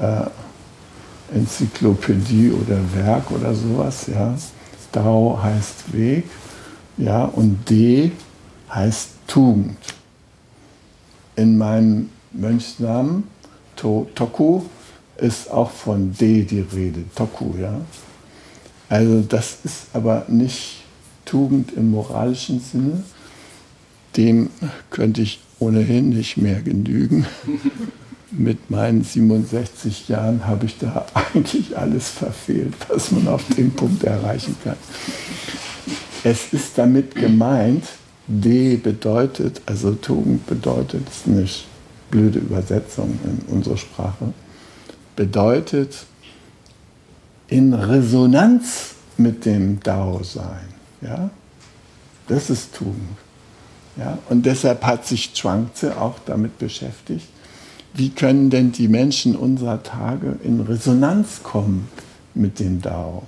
äh, 0.00 1.36
Enzyklopädie 1.36 2.50
oder 2.50 2.78
Werk 2.94 3.30
oder 3.30 3.54
sowas. 3.54 4.06
Ja? 4.06 4.36
Dao 4.90 5.38
heißt 5.42 5.92
Weg. 5.92 6.24
Ja? 6.96 7.24
Und 7.24 7.68
De 7.68 8.10
heißt 8.70 9.10
Tugend. 9.26 9.76
In 11.36 11.58
meinem 11.58 12.10
Mönchsnamen, 12.32 13.24
to, 13.76 14.08
Toku, 14.14 14.62
ist 15.16 15.50
auch 15.50 15.70
von 15.70 16.14
De 16.18 16.44
die 16.44 16.60
Rede. 16.60 17.04
Toku, 17.14 17.56
ja. 17.60 17.80
Also 18.88 19.20
das 19.20 19.58
ist 19.64 19.86
aber 19.92 20.24
nicht 20.28 20.82
Tugend 21.24 21.72
im 21.76 21.92
moralischen 21.92 22.60
Sinne. 22.60 23.04
Dem 24.16 24.50
könnte 24.90 25.22
ich 25.22 25.40
ohnehin 25.60 26.08
nicht 26.08 26.36
mehr 26.36 26.60
genügen. 26.60 27.26
Mit 28.32 28.70
meinen 28.70 29.04
67 29.04 30.08
Jahren 30.08 30.46
habe 30.46 30.66
ich 30.66 30.78
da 30.78 31.06
eigentlich 31.14 31.76
alles 31.76 32.08
verfehlt, 32.08 32.74
was 32.88 33.10
man 33.10 33.28
auf 33.28 33.44
dem 33.56 33.72
Punkt 33.72 34.04
erreichen 34.04 34.56
kann. 34.62 34.76
Es 36.22 36.52
ist 36.52 36.76
damit 36.76 37.14
gemeint, 37.14 37.84
D 38.32 38.76
bedeutet, 38.76 39.60
also 39.66 39.92
Tugend 39.92 40.46
bedeutet, 40.46 41.06
das 41.06 41.16
ist 41.16 41.26
eine 41.26 41.48
blöde 42.12 42.38
Übersetzung 42.38 43.18
in 43.24 43.54
unserer 43.54 43.76
Sprache, 43.76 44.32
bedeutet 45.16 46.06
in 47.48 47.74
Resonanz 47.74 48.94
mit 49.16 49.44
dem 49.44 49.80
Dao 49.80 50.22
sein. 50.22 50.68
Ja? 51.00 51.30
Das 52.28 52.50
ist 52.50 52.72
Tugend. 52.72 53.18
Ja? 53.96 54.18
Und 54.28 54.46
deshalb 54.46 54.84
hat 54.84 55.06
sich 55.06 55.32
Chuangzi 55.32 55.88
auch 55.88 56.20
damit 56.24 56.56
beschäftigt, 56.58 57.26
wie 57.94 58.10
können 58.10 58.48
denn 58.50 58.70
die 58.70 58.86
Menschen 58.86 59.34
unserer 59.34 59.82
Tage 59.82 60.36
in 60.44 60.60
Resonanz 60.60 61.42
kommen 61.42 61.88
mit 62.34 62.60
dem 62.60 62.80
Dao? 62.80 63.24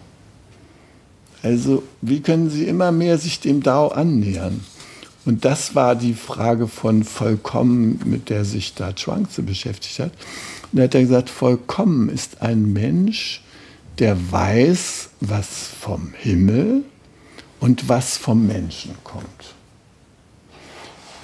Also 1.43 1.83
wie 2.01 2.21
können 2.21 2.51
sie 2.51 2.67
immer 2.69 2.93
mehr 2.93 3.19
sich 3.19 3.41
dem 3.41 3.65
Dao 3.65 3.89
annähern? 3.89 4.61
Und 5.25 5.45
das 5.45 5.75
war 5.75 5.95
die 5.95 6.15
Frage 6.15 6.67
von 6.67 7.05
vollkommen, 7.05 8.01
mit 8.05 8.29
der 8.29 8.45
sich 8.45 8.75
da 8.75 8.93
Chuangzi 8.93 9.43
beschäftigt 9.43 10.01
hat. 10.01 10.13
Und 10.73 10.79
er 10.79 10.85
hat 10.85 10.93
gesagt, 10.93 11.31
vollkommen 11.31 12.09
ist 12.09 12.43
ein 12.43 12.73
Mensch, 12.73 13.43
der 13.99 14.17
weiß, 14.33 15.11
was 15.21 15.47
vom 15.81 16.13
Himmel 16.19 16.83
und 17.61 17.89
was 17.89 18.17
vom 18.17 18.47
Menschen 18.47 18.95
kommt. 19.05 19.55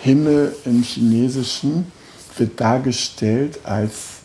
Himmel 0.00 0.54
im 0.64 0.82
Chinesischen 0.82 1.90
wird 2.36 2.60
dargestellt 2.60 3.58
als 3.64 4.17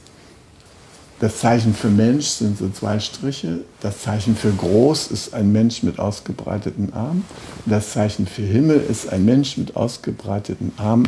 das 1.23 1.38
Zeichen 1.38 1.73
für 1.73 1.88
Mensch 1.88 2.25
sind 2.25 2.57
so 2.57 2.67
zwei 2.67 2.99
Striche. 2.99 3.59
Das 3.79 4.01
Zeichen 4.01 4.36
für 4.36 4.51
groß 4.51 5.07
ist 5.07 5.33
ein 5.33 5.53
Mensch 5.53 5.81
mit 5.81 5.97
ausgebreiteten 5.97 6.91
Armen. 6.91 7.23
Das 7.65 7.93
Zeichen 7.93 8.27
für 8.27 8.41
Himmel 8.41 8.81
ist 8.81 9.07
ein 9.07 9.23
Mensch 9.23 9.55
mit 9.55 9.77
ausgebreiteten 9.77 10.73
Armen 10.75 11.07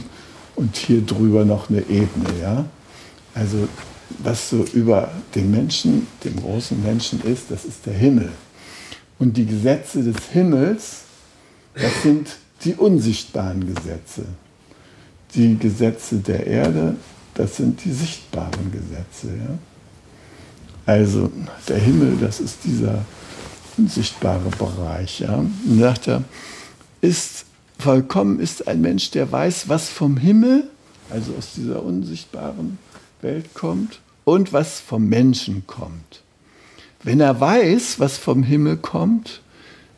und 0.55 0.77
hier 0.77 1.01
drüber 1.01 1.43
noch 1.43 1.69
eine 1.69 1.81
Ebene. 1.81 2.29
Ja? 2.41 2.63
Also 3.33 3.67
was 4.19 4.51
so 4.51 4.63
über 4.71 5.11
dem 5.35 5.51
Menschen, 5.51 6.07
dem 6.23 6.37
großen 6.37 6.81
Menschen 6.81 7.21
ist, 7.23 7.51
das 7.51 7.65
ist 7.65 7.85
der 7.85 7.95
Himmel. 7.95 8.31
Und 9.19 9.35
die 9.35 9.45
Gesetze 9.45 10.01
des 10.01 10.29
Himmels, 10.31 11.01
das 11.73 12.03
sind 12.03 12.37
die 12.63 12.75
unsichtbaren 12.75 13.67
Gesetze. 13.67 14.23
Die 15.33 15.57
Gesetze 15.57 16.15
der 16.19 16.47
Erde, 16.47 16.95
das 17.33 17.57
sind 17.57 17.83
die 17.83 17.91
sichtbaren 17.91 18.71
Gesetze. 18.71 19.27
Ja? 19.37 19.57
Also 20.85 21.31
der 21.67 21.77
Himmel, 21.77 22.17
das 22.19 22.39
ist 22.39 22.59
dieser 22.63 23.03
unsichtbare 23.77 24.49
Bereich. 24.57 25.19
Ja? 25.19 25.37
Und 25.37 25.79
sagt 25.79 26.07
er, 26.07 26.23
ist 27.01 27.45
vollkommen 27.77 28.39
ist 28.39 28.67
ein 28.67 28.81
Mensch, 28.81 29.11
der 29.11 29.31
weiß, 29.31 29.67
was 29.67 29.89
vom 29.89 30.17
Himmel, 30.17 30.69
also 31.09 31.33
aus 31.37 31.53
dieser 31.55 31.83
unsichtbaren 31.83 32.77
Welt 33.21 33.53
kommt 33.53 33.99
und 34.23 34.53
was 34.53 34.79
vom 34.79 35.07
Menschen 35.07 35.67
kommt. 35.67 36.21
Wenn 37.03 37.19
er 37.19 37.39
weiß, 37.39 37.99
was 37.99 38.17
vom 38.17 38.43
Himmel 38.43 38.77
kommt, 38.77 39.41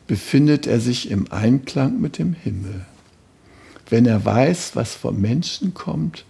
befindet 0.06 0.66
er 0.66 0.80
sich 0.80 1.10
im 1.10 1.30
Einklang 1.30 2.00
mit 2.00 2.18
dem 2.18 2.34
Himmel. 2.34 2.84
Wenn 3.88 4.04
er 4.04 4.24
weiß, 4.24 4.72
was 4.74 4.94
vom 4.94 5.20
Menschen 5.20 5.72
kommt, 5.72 6.24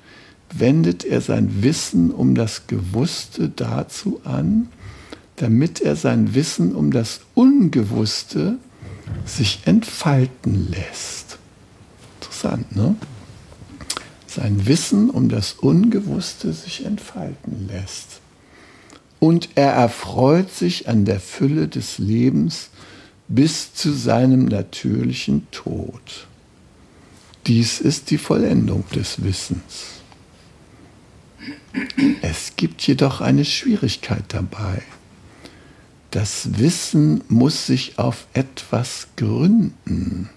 wendet 0.52 1.04
er 1.04 1.20
sein 1.20 1.62
Wissen 1.62 2.10
um 2.10 2.34
das 2.34 2.66
Gewusste 2.66 3.48
dazu 3.48 4.20
an, 4.24 4.68
damit 5.36 5.80
er 5.80 5.96
sein 5.96 6.34
Wissen 6.34 6.74
um 6.74 6.90
das 6.90 7.20
Ungewusste 7.34 8.56
sich 9.24 9.60
entfalten 9.64 10.70
lässt. 10.70 11.38
Interessant, 12.20 12.74
ne? 12.74 12.96
sein 14.26 14.66
Wissen 14.66 15.10
um 15.10 15.28
das 15.28 15.54
Ungewusste 15.54 16.52
sich 16.52 16.84
entfalten 16.84 17.68
lässt. 17.68 18.20
Und 19.18 19.48
er 19.56 19.72
erfreut 19.72 20.52
sich 20.52 20.88
an 20.88 21.04
der 21.04 21.18
Fülle 21.18 21.66
des 21.66 21.98
Lebens 21.98 22.70
bis 23.26 23.74
zu 23.74 23.92
seinem 23.92 24.44
natürlichen 24.44 25.46
Tod. 25.50 26.26
Dies 27.46 27.80
ist 27.80 28.10
die 28.10 28.18
Vollendung 28.18 28.84
des 28.94 29.22
Wissens. 29.24 29.97
Jedoch 32.88 33.20
eine 33.20 33.44
Schwierigkeit 33.44 34.24
dabei. 34.28 34.80
das 36.10 36.58
Wissen 36.58 37.22
muss 37.28 37.66
sich 37.66 37.98
auf 37.98 38.26
etwas 38.32 39.08
gründen, 39.14 40.30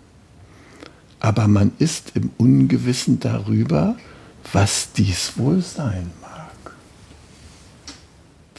aber 1.22 1.48
man 1.48 1.72
ist 1.80 2.12
im 2.14 2.30
Ungewissen 2.38 3.22
darüber, 3.22 3.96
was 4.52 4.92
dies 4.92 5.38
wohl 5.38 5.62
sein 5.62 6.12
mag. 6.20 6.76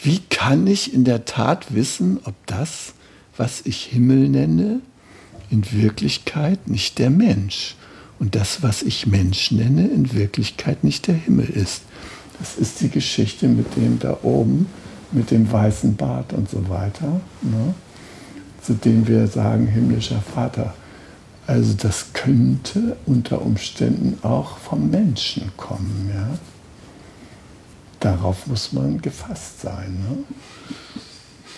Wie 0.03 0.21
kann 0.31 0.67
ich 0.67 0.95
in 0.95 1.05
der 1.05 1.27
Tat 1.27 1.75
wissen, 1.75 2.19
ob 2.25 2.35
das, 2.47 2.95
was 3.37 3.61
ich 3.67 3.85
Himmel 3.85 4.31
nenne, 4.31 4.81
in 5.51 5.71
Wirklichkeit 5.71 6.67
nicht 6.67 6.99
der 6.99 7.11
Mensch 7.11 7.77
und 8.19 8.37
das, 8.37 8.63
was 8.63 8.81
ich 8.81 9.07
Mensch 9.07 9.51
nenne, 9.51 9.87
in 9.87 10.15
Wirklichkeit 10.15 10.83
nicht 10.83 11.09
der 11.09 11.15
Himmel 11.15 11.51
ist? 11.51 11.83
Das 12.39 12.57
ist 12.57 12.81
die 12.81 12.89
Geschichte 12.89 13.49
mit 13.49 13.77
dem 13.77 13.99
da 13.99 14.19
oben, 14.23 14.67
mit 15.13 15.31
dem 15.31 15.51
weißen 15.51 15.97
Bart 15.97 16.33
und 16.33 16.51
so 16.51 16.69
weiter, 16.69 17.21
ne? 17.43 17.75
zu 18.63 18.75
dem 18.75 19.07
wir 19.07 19.27
sagen, 19.27 19.67
himmlischer 19.67 20.23
Vater. 20.35 20.75
Also 21.47 21.75
das 21.75 22.13
könnte 22.13 22.97
unter 23.07 23.43
Umständen 23.43 24.19
auch 24.23 24.59
vom 24.59 24.91
Menschen 24.91 25.51
kommen. 25.57 26.11
Ja? 26.15 26.39
Darauf 28.01 28.47
muss 28.47 28.73
man 28.73 29.01
gefasst 29.01 29.61
sein. 29.61 29.99
Ne? 30.09 30.19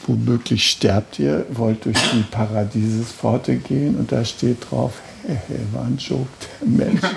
Womöglich 0.07 0.69
sterbt 0.69 1.19
ihr, 1.19 1.47
wollt 1.51 1.85
durch 1.87 1.99
die 2.13 2.25
Paradiesespforte 2.31 3.57
gehen 3.57 3.97
und 3.97 4.13
da 4.13 4.25
steht 4.25 4.71
drauf, 4.71 5.01
hey, 5.27 5.39
ein 5.83 5.97
Joke, 5.97 6.29
der 6.61 6.69
Mensch. 6.69 7.01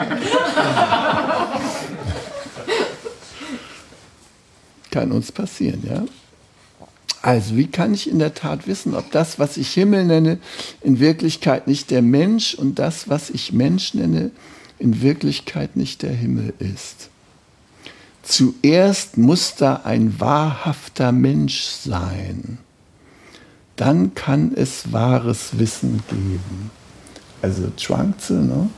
Kann 4.92 5.12
uns 5.12 5.32
passieren, 5.32 5.84
ja? 5.88 6.04
Also, 7.22 7.58
wie 7.58 7.68
kann 7.68 7.94
ich 7.94 8.10
in 8.10 8.20
der 8.20 8.34
Tat 8.34 8.68
wissen, 8.68 8.94
ob 8.94 9.12
das, 9.12 9.40
was 9.40 9.58
ich 9.58 9.74
Himmel 9.74 10.06
nenne, 10.06 10.40
in 10.82 11.00
Wirklichkeit 11.00 11.68
nicht 11.68 11.92
der 11.92 12.02
Mensch 12.02 12.54
und 12.54 12.80
das, 12.80 13.10
was 13.10 13.30
ich 13.30 13.52
Mensch 13.52 13.94
nenne, 13.94 14.32
in 14.80 15.02
Wirklichkeit 15.02 15.76
nicht 15.76 16.04
der 16.04 16.14
Himmel 16.14 16.54
ist? 16.60 17.10
Zuerst 18.22 19.18
muss 19.18 19.56
da 19.56 19.82
ein 19.84 20.20
wahrhafter 20.20 21.12
Mensch 21.12 21.64
sein. 21.64 22.60
Dann 23.78 24.14
kann 24.16 24.52
es 24.56 24.92
wahres 24.92 25.60
Wissen 25.60 26.04
geben. 26.10 26.72
Also 27.42 27.72
Chuangzi, 27.78 28.34
ne? 28.34 28.70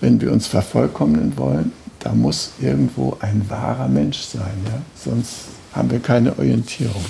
wenn 0.00 0.20
wir 0.20 0.32
uns 0.32 0.46
vervollkommnen 0.46 1.36
wollen, 1.38 1.72
da 2.02 2.12
muss 2.12 2.52
irgendwo 2.60 3.16
ein 3.20 3.48
wahrer 3.48 3.88
Mensch 3.88 4.18
sein. 4.18 4.64
Ja? 4.66 4.82
Sonst 4.96 5.46
haben 5.72 5.90
wir 5.90 6.00
keine 6.00 6.36
Orientierung. 6.36 7.04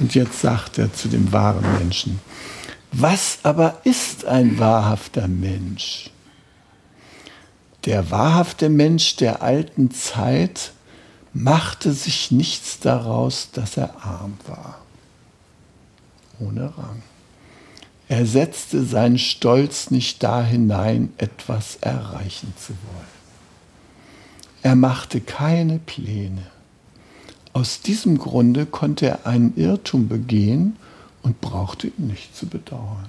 Und 0.00 0.14
jetzt 0.14 0.40
sagt 0.40 0.78
er 0.78 0.92
zu 0.92 1.08
dem 1.08 1.32
wahren 1.32 1.64
Menschen, 1.78 2.20
was 2.92 3.38
aber 3.44 3.80
ist 3.84 4.24
ein 4.24 4.58
wahrhafter 4.58 5.28
Mensch? 5.28 6.10
Der 7.84 8.10
wahrhafte 8.10 8.68
Mensch 8.68 9.16
der 9.16 9.42
alten 9.42 9.90
Zeit 9.92 10.72
machte 11.32 11.92
sich 11.92 12.32
nichts 12.32 12.80
daraus, 12.80 13.50
dass 13.52 13.76
er 13.76 14.04
arm 14.04 14.36
war, 14.46 14.80
ohne 16.40 16.64
Rang. 16.76 17.02
Er 18.08 18.26
setzte 18.26 18.84
seinen 18.84 19.18
Stolz 19.18 19.92
nicht 19.92 20.22
da 20.24 20.42
hinein, 20.42 21.12
etwas 21.16 21.76
erreichen 21.76 22.52
zu 22.58 22.72
wollen. 22.72 23.19
Er 24.62 24.76
machte 24.76 25.20
keine 25.20 25.78
Pläne. 25.78 26.42
Aus 27.52 27.80
diesem 27.80 28.18
Grunde 28.18 28.66
konnte 28.66 29.06
er 29.06 29.26
einen 29.26 29.56
Irrtum 29.56 30.08
begehen 30.08 30.76
und 31.22 31.40
brauchte 31.40 31.88
ihn 31.88 32.08
nicht 32.08 32.36
zu 32.36 32.46
bedauern. 32.46 33.08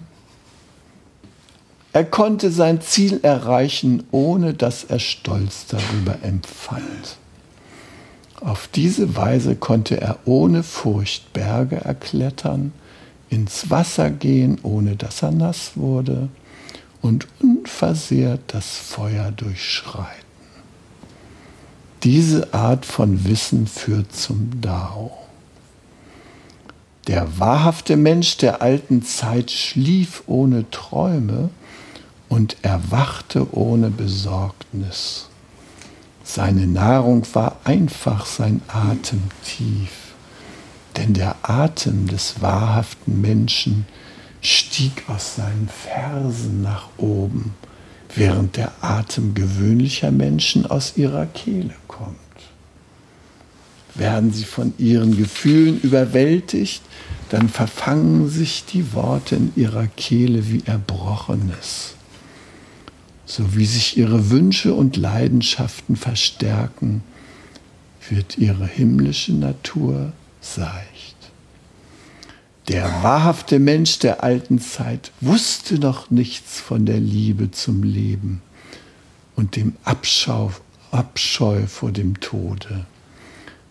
Er 1.94 2.06
konnte 2.06 2.52
sein 2.52 2.80
Ziel 2.82 3.20
erreichen, 3.22 4.04
ohne 4.12 4.54
dass 4.54 4.86
er 4.86 5.00
Stolz 5.00 5.66
darüber 5.68 6.24
empfand. 6.24 7.18
Auf 8.40 8.70
diese 8.74 9.16
Weise 9.16 9.56
konnte 9.56 10.00
er 10.00 10.18
ohne 10.26 10.64
Furcht 10.64 11.34
Berge 11.34 11.76
erklettern, 11.76 12.72
ins 13.30 13.70
Wasser 13.70 14.10
gehen, 14.10 14.58
ohne 14.64 14.96
dass 14.96 15.22
er 15.22 15.32
nass 15.32 15.72
wurde, 15.76 16.30
und 17.02 17.28
unversehrt 17.42 18.42
das 18.48 18.78
Feuer 18.78 19.32
durchschreiten. 19.32 20.31
Diese 22.04 22.52
Art 22.52 22.88
von 22.88 23.26
Wissen 23.26 23.68
führt 23.68 24.12
zum 24.16 24.60
Dao. 24.60 25.12
Der 27.06 27.38
wahrhafte 27.38 27.96
Mensch 27.96 28.38
der 28.38 28.64
alten 28.64 29.04
Zeit 29.04 29.52
schlief 29.52 30.24
ohne 30.26 30.68
Träume 30.72 31.52
und 32.28 32.58
erwachte 32.64 33.56
ohne 33.56 33.92
Besorgnis. 33.92 35.28
Seine 36.24 36.66
Nahrung 36.66 37.24
war 37.34 37.58
einfach 37.66 38.26
sein 38.26 38.64
Atem 38.68 39.22
tief, 39.44 39.92
denn 40.98 41.14
der 41.14 41.36
Atem 41.44 42.08
des 42.08 42.42
wahrhaften 42.42 43.22
Menschen 43.22 43.86
stieg 44.42 45.04
aus 45.08 45.36
seinen 45.36 45.70
Fersen 45.70 46.64
nach 46.64 46.88
oben 46.98 47.54
während 48.16 48.58
der 48.58 48.72
Atem 48.82 49.34
gewöhnlicher 49.34 50.12
Menschen 50.12 50.66
aus 50.66 50.94
ihrer 50.98 51.26
Kehle 51.26 51.74
kommt. 51.88 52.18
Werden 53.96 54.32
sie 54.32 54.46
von 54.46 54.74
ihren 54.78 55.18
Gefühlen 55.18 55.80
überwältigt, 55.82 56.82
dann 57.30 57.50
verfangen 57.50 58.30
sich 58.30 58.66
die 58.66 58.94
Worte 58.94 59.36
in 59.36 59.54
ihrer 59.56 59.88
Kehle 59.88 60.50
wie 60.50 60.64
Erbrochenes. 60.66 61.96
So 63.26 63.56
wie 63.56 63.66
sich 63.66 63.98
ihre 63.98 64.30
Wünsche 64.30 64.74
und 64.74 64.98
Leidenschaften 64.98 65.96
verstärken, 65.96 67.04
wird 68.10 68.38
ihre 68.38 68.66
himmlische 68.66 69.34
Natur 69.34 70.12
seicht. 70.42 70.91
Der 72.72 73.04
wahrhafte 73.04 73.60
Mensch 73.60 74.00
der 74.00 74.24
alten 74.24 74.62
Zeit 74.62 75.12
wusste 75.20 75.78
noch 75.78 76.10
nichts 76.10 76.62
von 76.62 76.86
der 76.86 77.02
Liebe 77.02 77.52
zum 77.52 77.84
Leben 77.84 78.42
und 79.36 79.58
dem 79.58 79.76
Abschau, 79.84 80.54
Abscheu 80.90 81.68
vor 81.68 81.92
dem 81.92 82.22
Tode. 82.22 82.86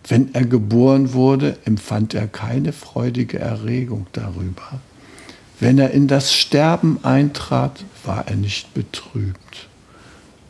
Wenn 0.07 0.35
er 0.35 0.45
geboren 0.45 1.13
wurde, 1.13 1.57
empfand 1.65 2.13
er 2.13 2.27
keine 2.27 2.73
freudige 2.73 3.39
Erregung 3.39 4.05
darüber. 4.11 4.79
Wenn 5.59 5.79
er 5.79 5.89
in 5.91 6.07
das 6.07 6.35
Sterben 6.35 7.03
eintrat, 7.03 7.83
war 8.05 8.27
er 8.27 8.35
nicht 8.35 8.71
betrübt. 8.75 9.67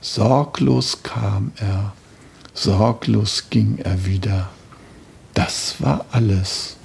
Sorglos 0.02 1.04
kam 1.04 1.54
er, 1.56 1.94
sorglos 2.54 3.46
ging 3.50 3.78
er 3.78 4.06
wieder. 4.06 4.50
Das 5.34 5.76
war 5.80 6.06
alles. 6.12 6.76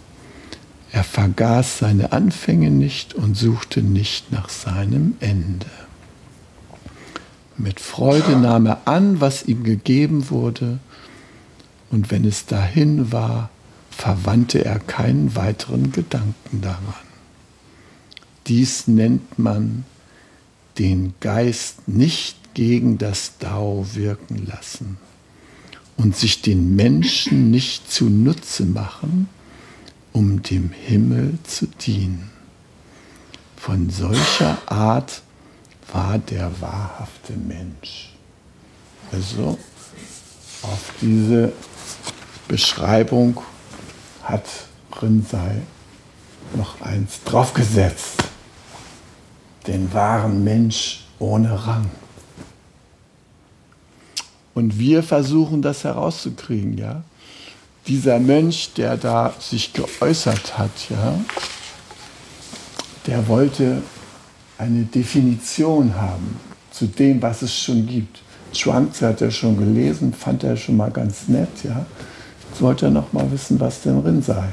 Er 0.96 1.04
vergaß 1.04 1.80
seine 1.80 2.12
Anfänge 2.12 2.70
nicht 2.70 3.12
und 3.12 3.36
suchte 3.36 3.82
nicht 3.82 4.32
nach 4.32 4.48
seinem 4.48 5.14
Ende. 5.20 5.66
Mit 7.58 7.80
Freude 7.80 8.34
nahm 8.38 8.64
er 8.64 8.88
an, 8.88 9.20
was 9.20 9.44
ihm 9.44 9.62
gegeben 9.62 10.30
wurde, 10.30 10.78
und 11.90 12.10
wenn 12.10 12.24
es 12.24 12.46
dahin 12.46 13.12
war, 13.12 13.50
verwandte 13.90 14.64
er 14.64 14.78
keinen 14.78 15.36
weiteren 15.36 15.92
Gedanken 15.92 16.62
daran. 16.62 16.94
Dies 18.46 18.88
nennt 18.88 19.38
man 19.38 19.84
den 20.78 21.12
Geist 21.20 21.86
nicht 21.88 22.54
gegen 22.54 22.96
das 22.96 23.36
Dao 23.38 23.86
wirken 23.92 24.46
lassen 24.46 24.96
und 25.98 26.16
sich 26.16 26.40
den 26.40 26.74
Menschen 26.74 27.50
nicht 27.50 27.92
zunutze 27.92 28.64
machen, 28.64 29.28
um 30.16 30.40
dem 30.40 30.70
Himmel 30.70 31.36
zu 31.44 31.66
dienen. 31.66 32.30
Von 33.54 33.90
solcher 33.90 34.56
Art 34.64 35.20
war 35.92 36.16
der 36.16 36.50
wahrhafte 36.58 37.34
Mensch. 37.34 38.14
Also 39.12 39.58
auf 40.62 40.92
diese 41.02 41.52
Beschreibung 42.48 43.42
hat 44.22 44.46
Rinzai 45.02 45.60
noch 46.54 46.80
eins 46.80 47.22
draufgesetzt. 47.24 48.24
Den 49.66 49.92
wahren 49.92 50.42
Mensch 50.42 51.04
ohne 51.18 51.66
Rang. 51.66 51.90
Und 54.54 54.78
wir 54.78 55.02
versuchen 55.02 55.60
das 55.60 55.84
herauszukriegen, 55.84 56.78
ja 56.78 57.02
dieser 57.86 58.18
Mönch, 58.18 58.72
der 58.74 58.96
da 58.96 59.34
sich 59.38 59.72
geäußert 59.72 60.58
hat, 60.58 60.70
ja, 60.90 61.18
der 63.06 63.28
wollte 63.28 63.82
eine 64.58 64.84
Definition 64.84 65.94
haben 65.94 66.40
zu 66.70 66.86
dem, 66.86 67.22
was 67.22 67.42
es 67.42 67.56
schon 67.56 67.86
gibt. 67.86 68.20
Schwanz 68.52 69.02
hat 69.02 69.20
er 69.20 69.30
schon 69.30 69.56
gelesen, 69.56 70.12
fand 70.12 70.44
er 70.44 70.56
schon 70.56 70.76
mal 70.76 70.90
ganz 70.90 71.28
nett, 71.28 71.48
ja. 71.62 71.86
Jetzt 72.48 72.62
wollte 72.62 72.86
er 72.86 72.90
noch 72.90 73.12
mal 73.12 73.30
wissen, 73.30 73.60
was 73.60 73.82
denn 73.82 73.98
Rinzai 74.00 74.48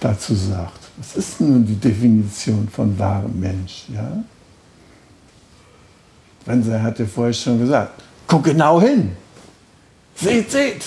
dazu 0.00 0.34
sagt. 0.34 0.78
Was 0.96 1.16
ist 1.16 1.40
nun 1.40 1.64
die 1.64 1.76
Definition 1.76 2.68
von 2.68 2.98
wahrem 2.98 3.38
Mensch? 3.38 3.84
Ja? 3.92 4.24
Renser 6.46 6.82
hatte 6.82 7.06
vorher 7.06 7.34
schon 7.34 7.58
gesagt, 7.58 8.02
guck 8.26 8.44
genau 8.44 8.80
hin. 8.80 9.12
Seht, 10.16 10.50
seht. 10.50 10.84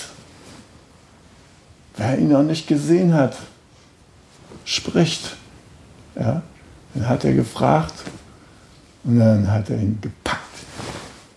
Wer 1.96 2.18
ihn 2.18 2.28
noch 2.28 2.42
nicht 2.42 2.66
gesehen 2.66 3.14
hat, 3.14 3.36
spricht. 4.64 5.36
Ja? 6.14 6.42
Dann 6.94 7.08
hat 7.08 7.24
er 7.24 7.34
gefragt 7.34 7.94
und 9.04 9.18
dann 9.18 9.50
hat 9.50 9.70
er 9.70 9.78
ihn 9.78 9.98
gepackt. 10.00 10.40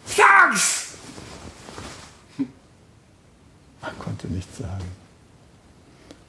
Sag's! 0.06 0.94
Man 3.82 4.00
konnte 4.00 4.28
nichts 4.28 4.58
sagen. 4.58 4.86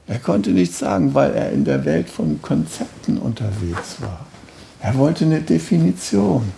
Er 0.07 0.19
konnte 0.19 0.51
nichts 0.51 0.79
sagen, 0.79 1.13
weil 1.13 1.33
er 1.33 1.51
in 1.51 1.65
der 1.65 1.83
Welt 1.83 2.09
von 2.09 2.41
Konzepten 2.41 3.17
unterwegs 3.17 4.01
war. 4.01 4.25
Er 4.79 4.95
wollte 4.95 5.25
eine 5.25 5.41
Definition 5.41 6.53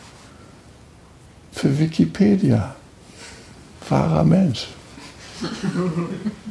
für 1.52 1.78
Wikipedia. 1.80 2.76
Wahrer 3.88 4.24
Mensch. 4.24 4.68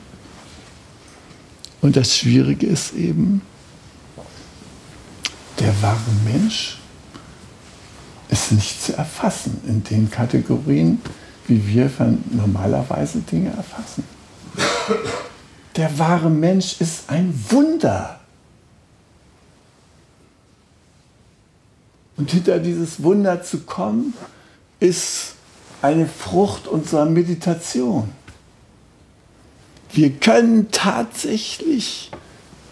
Und 1.81 1.97
das 1.97 2.17
Schwierige 2.17 2.67
ist 2.67 2.95
eben, 2.95 3.43
der 5.59 5.83
wahre 5.83 5.99
Mensch 6.25 6.79
ist 8.29 8.53
nicht 8.53 8.83
zu 8.83 8.97
erfassen 8.97 9.61
in 9.67 9.83
den 9.85 10.11
Kategorien, 10.11 11.01
wie 11.47 11.67
wir 11.67 11.91
normalerweise 12.31 13.21
Dinge 13.21 13.51
erfassen. 13.51 14.05
Der 15.77 15.99
wahre 15.99 16.31
Mensch 16.31 16.81
ist 16.81 17.09
ein 17.09 17.33
Wunder. 17.51 18.21
Und 22.17 22.31
hinter 22.31 22.59
dieses 22.59 23.03
Wunder 23.03 23.43
zu 23.43 23.61
kommen, 23.61 24.13
ist 24.81 25.35
eine 25.83 26.07
Frucht 26.07 26.67
unserer 26.67 27.05
Meditation. 27.07 28.11
Wir 29.93 30.11
können 30.11 30.69
tatsächlich 30.71 32.11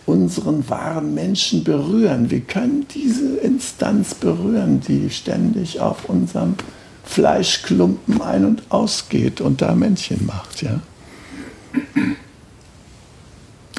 unseren 0.06 0.68
wahren 0.68 1.14
Menschen 1.14 1.64
berühren. 1.64 2.30
Wir 2.30 2.40
können 2.40 2.86
diese 2.94 3.38
Instanz 3.38 4.14
berühren, 4.14 4.80
die 4.80 5.10
ständig 5.10 5.80
auf 5.80 6.08
unserem 6.08 6.54
Fleischklumpen 7.04 8.20
ein- 8.22 8.44
und 8.44 8.62
ausgeht 8.70 9.40
und 9.40 9.62
da 9.62 9.74
Männchen 9.74 10.26
macht. 10.26 10.62
Ja? 10.62 10.80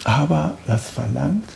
Aber 0.03 0.57
das 0.67 0.89
verlangt, 0.89 1.49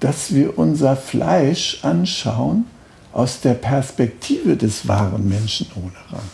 dass 0.00 0.34
wir 0.34 0.58
unser 0.58 0.96
Fleisch 0.96 1.78
anschauen 1.82 2.66
aus 3.12 3.40
der 3.40 3.54
Perspektive 3.54 4.56
des 4.56 4.88
wahren 4.88 5.28
Menschen 5.28 5.68
ohne 5.76 5.92
Rang. 6.10 6.28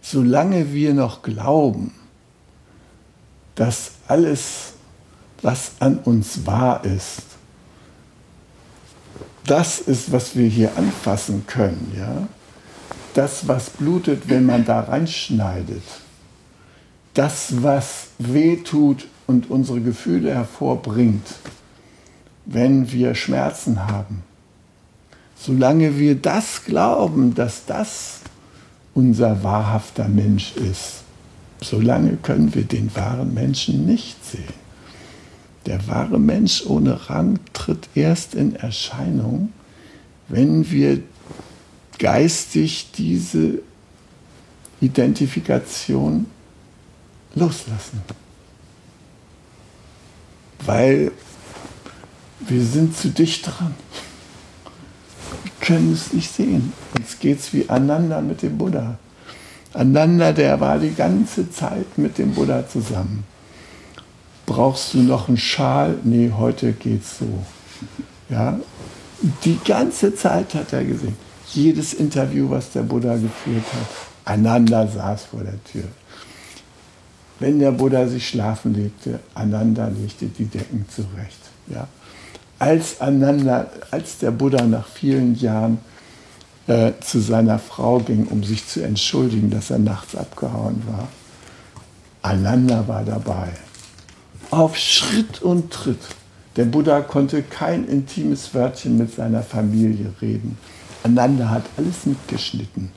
Solange 0.00 0.72
wir 0.72 0.94
noch 0.94 1.22
glauben, 1.22 1.92
dass 3.54 3.92
alles, 4.08 4.72
was 5.42 5.72
an 5.80 5.98
uns 5.98 6.46
wahr 6.46 6.84
ist, 6.84 7.22
das 9.46 9.80
ist, 9.80 10.12
was 10.12 10.36
wir 10.36 10.48
hier 10.48 10.76
anfassen 10.76 11.46
können, 11.46 11.92
ja? 11.96 12.28
Das, 13.14 13.46
was 13.48 13.70
blutet, 13.70 14.28
wenn 14.28 14.46
man 14.46 14.64
da 14.64 14.80
reinschneidet. 14.80 15.82
Das, 17.12 17.62
was 17.62 18.06
wehtut 18.18 19.06
und 19.26 19.50
unsere 19.50 19.80
Gefühle 19.80 20.34
hervorbringt, 20.34 21.26
wenn 22.46 22.90
wir 22.90 23.14
Schmerzen 23.14 23.86
haben. 23.86 24.22
Solange 25.36 25.98
wir 25.98 26.14
das 26.14 26.64
glauben, 26.64 27.34
dass 27.34 27.66
das 27.66 28.20
unser 28.94 29.42
wahrhafter 29.42 30.08
Mensch 30.08 30.54
ist, 30.56 31.01
solange 31.62 32.16
können 32.16 32.54
wir 32.54 32.64
den 32.64 32.94
wahren 32.94 33.34
Menschen 33.34 33.86
nicht 33.86 34.24
sehen. 34.24 34.62
Der 35.66 35.86
wahre 35.86 36.18
Mensch 36.18 36.66
ohne 36.66 37.08
Rang 37.08 37.38
tritt 37.52 37.88
erst 37.94 38.34
in 38.34 38.56
Erscheinung, 38.56 39.52
wenn 40.28 40.70
wir 40.70 41.00
geistig 41.98 42.90
diese 42.96 43.60
Identifikation 44.80 46.26
loslassen. 47.34 48.02
Weil 50.64 51.12
wir 52.40 52.64
sind 52.64 52.96
zu 52.96 53.08
dicht 53.08 53.46
dran. 53.46 53.74
Wir 55.44 55.52
können 55.60 55.92
es 55.92 56.12
nicht 56.12 56.32
sehen. 56.34 56.72
Uns 56.98 57.18
geht 57.20 57.38
es 57.38 57.52
wie 57.52 57.68
Ananda 57.68 58.20
mit 58.20 58.42
dem 58.42 58.58
Buddha. 58.58 58.98
Ananda, 59.74 60.32
der 60.32 60.60
war 60.60 60.78
die 60.78 60.94
ganze 60.94 61.50
Zeit 61.50 61.96
mit 61.96 62.18
dem 62.18 62.34
Buddha 62.34 62.68
zusammen. 62.68 63.24
Brauchst 64.44 64.94
du 64.94 64.98
noch 64.98 65.28
einen 65.28 65.38
Schal? 65.38 65.96
Nee, 66.04 66.32
heute 66.36 66.72
geht's 66.72 67.18
so. 67.18 67.26
Ja? 68.28 68.58
Die 69.44 69.58
ganze 69.64 70.14
Zeit 70.14 70.54
hat 70.54 70.72
er 70.72 70.84
gesehen. 70.84 71.16
Jedes 71.52 71.94
Interview, 71.94 72.50
was 72.50 72.72
der 72.72 72.82
Buddha 72.82 73.14
geführt 73.14 73.64
hat, 73.72 73.86
Ananda 74.24 74.86
saß 74.86 75.24
vor 75.24 75.42
der 75.42 75.62
Tür. 75.64 75.84
Wenn 77.38 77.58
der 77.58 77.72
Buddha 77.72 78.06
sich 78.06 78.28
schlafen 78.28 78.74
legte, 78.74 79.20
Ananda 79.34 79.88
legte 79.88 80.26
die 80.26 80.46
Decken 80.46 80.86
zurecht. 80.88 81.40
Ja? 81.68 81.88
Als, 82.58 83.00
Ananda, 83.00 83.66
als 83.90 84.18
der 84.18 84.30
Buddha 84.30 84.64
nach 84.64 84.86
vielen 84.86 85.34
Jahren 85.34 85.78
äh, 86.66 86.92
zu 87.00 87.20
seiner 87.20 87.58
Frau 87.58 87.98
ging, 87.98 88.26
um 88.26 88.44
sich 88.44 88.66
zu 88.66 88.82
entschuldigen, 88.82 89.50
dass 89.50 89.70
er 89.70 89.78
nachts 89.78 90.14
abgehauen 90.14 90.82
war, 90.86 91.08
Ananda 92.22 92.86
war 92.86 93.04
dabei. 93.04 93.48
Auf 94.50 94.76
Schritt 94.76 95.42
und 95.42 95.72
Tritt. 95.72 95.98
Der 96.56 96.66
Buddha 96.66 97.00
konnte 97.00 97.42
kein 97.42 97.86
intimes 97.86 98.54
Wörtchen 98.54 98.98
mit 98.98 99.14
seiner 99.14 99.42
Familie 99.42 100.12
reden. 100.20 100.58
Ananda 101.02 101.48
hat 101.48 101.64
alles 101.76 102.06
mitgeschnitten. 102.06 102.92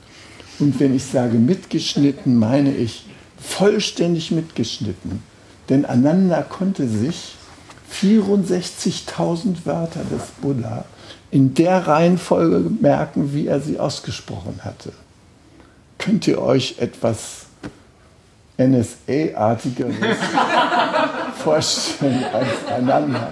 Und 0.58 0.78
wenn 0.78 0.94
ich 0.94 1.04
sage 1.04 1.38
mitgeschnitten, 1.38 2.36
meine 2.36 2.74
ich 2.74 3.06
vollständig 3.38 4.30
mitgeschnitten. 4.30 5.22
Denn 5.68 5.84
Ananda 5.84 6.42
konnte 6.42 6.88
sich 6.88 7.34
64.000 7.92 9.64
Wörter 9.64 10.04
des 10.04 10.22
Buddha 10.40 10.84
in 11.36 11.52
der 11.52 11.86
Reihenfolge 11.86 12.70
merken, 12.80 13.34
wie 13.34 13.46
er 13.46 13.60
sie 13.60 13.78
ausgesprochen 13.78 14.60
hatte. 14.64 14.90
Könnt 15.98 16.26
ihr 16.26 16.40
euch 16.40 16.76
etwas 16.78 17.44
NSA-artigeres 18.56 19.96
vorstellen 21.44 22.24
als 22.32 22.48
Ananda? 22.74 23.28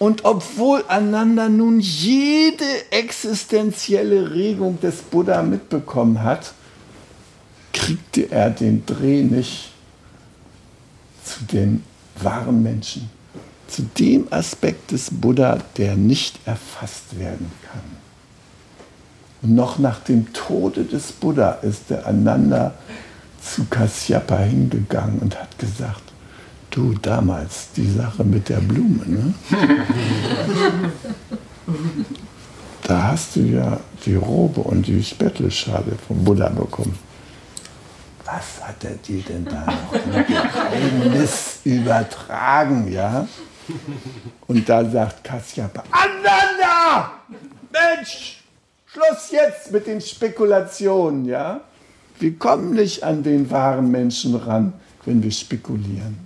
Und 0.00 0.24
obwohl 0.24 0.82
Ananda 0.88 1.48
nun 1.48 1.78
jede 1.78 2.64
existenzielle 2.90 4.32
Regung 4.32 4.80
des 4.80 5.02
Buddha 5.02 5.40
mitbekommen 5.42 6.24
hat, 6.24 6.52
kriegte 7.72 8.28
er 8.28 8.50
den 8.50 8.84
Dreh 8.86 9.22
nicht 9.22 9.70
zu 11.24 11.44
den 11.44 11.84
wahren 12.16 12.60
Menschen, 12.64 13.08
zu 13.72 13.82
dem 13.98 14.26
Aspekt 14.30 14.92
des 14.92 15.10
Buddha, 15.10 15.58
der 15.76 15.96
nicht 15.96 16.38
erfasst 16.46 17.18
werden 17.18 17.50
kann. 17.70 17.80
Und 19.42 19.54
noch 19.54 19.78
nach 19.78 20.00
dem 20.00 20.32
Tode 20.32 20.84
des 20.84 21.12
Buddha 21.12 21.52
ist 21.62 21.90
der 21.90 22.06
Ananda 22.06 22.74
zu 23.42 23.64
Kasyapa 23.64 24.38
hingegangen 24.38 25.18
und 25.18 25.40
hat 25.40 25.58
gesagt, 25.58 26.02
du 26.70 26.94
damals 26.94 27.68
die 27.76 27.90
Sache 27.90 28.22
mit 28.24 28.48
der 28.48 28.60
Blume, 28.60 29.04
ne? 29.06 29.34
da 32.84 33.08
hast 33.08 33.36
du 33.36 33.40
ja 33.40 33.80
die 34.06 34.14
Robe 34.14 34.60
und 34.60 34.86
die 34.86 35.02
Spettelschale 35.02 35.96
vom 36.06 36.24
Buddha 36.24 36.48
bekommen 36.48 36.98
was 38.32 38.66
hat 38.66 38.84
er 38.84 38.94
dir 38.96 39.22
denn 39.22 39.44
da 39.44 39.66
noch 39.66 40.26
Geheimnis 40.26 41.58
übertragen, 41.64 42.90
ja? 42.90 43.26
Und 44.46 44.68
da 44.68 44.88
sagt 44.88 45.24
Kasyapa, 45.24 45.84
Ananda! 45.90 47.12
Mensch, 47.72 48.42
Schluss 48.86 49.30
jetzt 49.30 49.72
mit 49.72 49.86
den 49.86 50.00
Spekulationen, 50.00 51.24
ja? 51.24 51.60
Wir 52.18 52.36
kommen 52.38 52.74
nicht 52.74 53.02
an 53.02 53.22
den 53.22 53.50
wahren 53.50 53.90
Menschen 53.90 54.34
ran, 54.34 54.74
wenn 55.04 55.22
wir 55.22 55.30
spekulieren. 55.30 56.18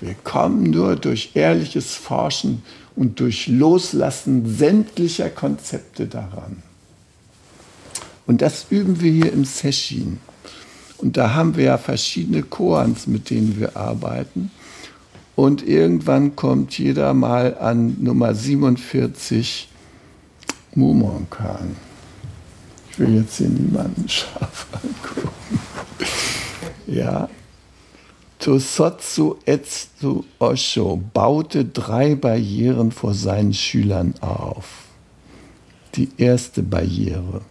Wir 0.00 0.14
kommen 0.14 0.70
nur 0.70 0.96
durch 0.96 1.32
ehrliches 1.34 1.94
Forschen 1.94 2.62
und 2.96 3.20
durch 3.20 3.48
Loslassen 3.48 4.56
sämtlicher 4.56 5.28
Konzepte 5.28 6.06
daran. 6.06 6.62
Und 8.26 8.42
das 8.42 8.66
üben 8.70 9.00
wir 9.00 9.12
hier 9.12 9.32
im 9.32 9.44
Session. 9.44 10.20
Und 10.98 11.16
da 11.16 11.34
haben 11.34 11.56
wir 11.56 11.64
ja 11.64 11.78
verschiedene 11.78 12.42
Koans, 12.42 13.06
mit 13.06 13.30
denen 13.30 13.58
wir 13.58 13.76
arbeiten. 13.76 14.50
Und 15.38 15.64
irgendwann 15.64 16.34
kommt 16.34 16.76
jeder 16.80 17.14
mal 17.14 17.56
an 17.58 18.02
Nummer 18.02 18.34
47 18.34 19.68
Mumonkan. 20.74 21.76
Ich 22.90 22.98
will 22.98 23.14
jetzt 23.14 23.36
hier 23.36 23.48
niemanden 23.48 24.08
scharf 24.08 24.66
angucken. 24.72 25.60
Ja. 26.88 27.28
Tosotsu 28.40 29.36
Etsu 29.44 30.24
Osho 30.40 31.00
baute 31.14 31.64
drei 31.64 32.16
Barrieren 32.16 32.90
vor 32.90 33.14
seinen 33.14 33.54
Schülern 33.54 34.14
auf. 34.20 34.86
Die 35.94 36.08
erste 36.16 36.64
Barriere. 36.64 37.42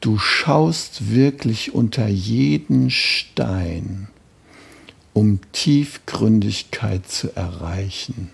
Du 0.00 0.18
schaust 0.18 1.14
wirklich 1.14 1.76
unter 1.76 2.08
jeden 2.08 2.90
Stein 2.90 4.08
um 5.18 5.40
Tiefgründigkeit 5.50 7.08
zu 7.08 7.34
erreichen. 7.34 8.30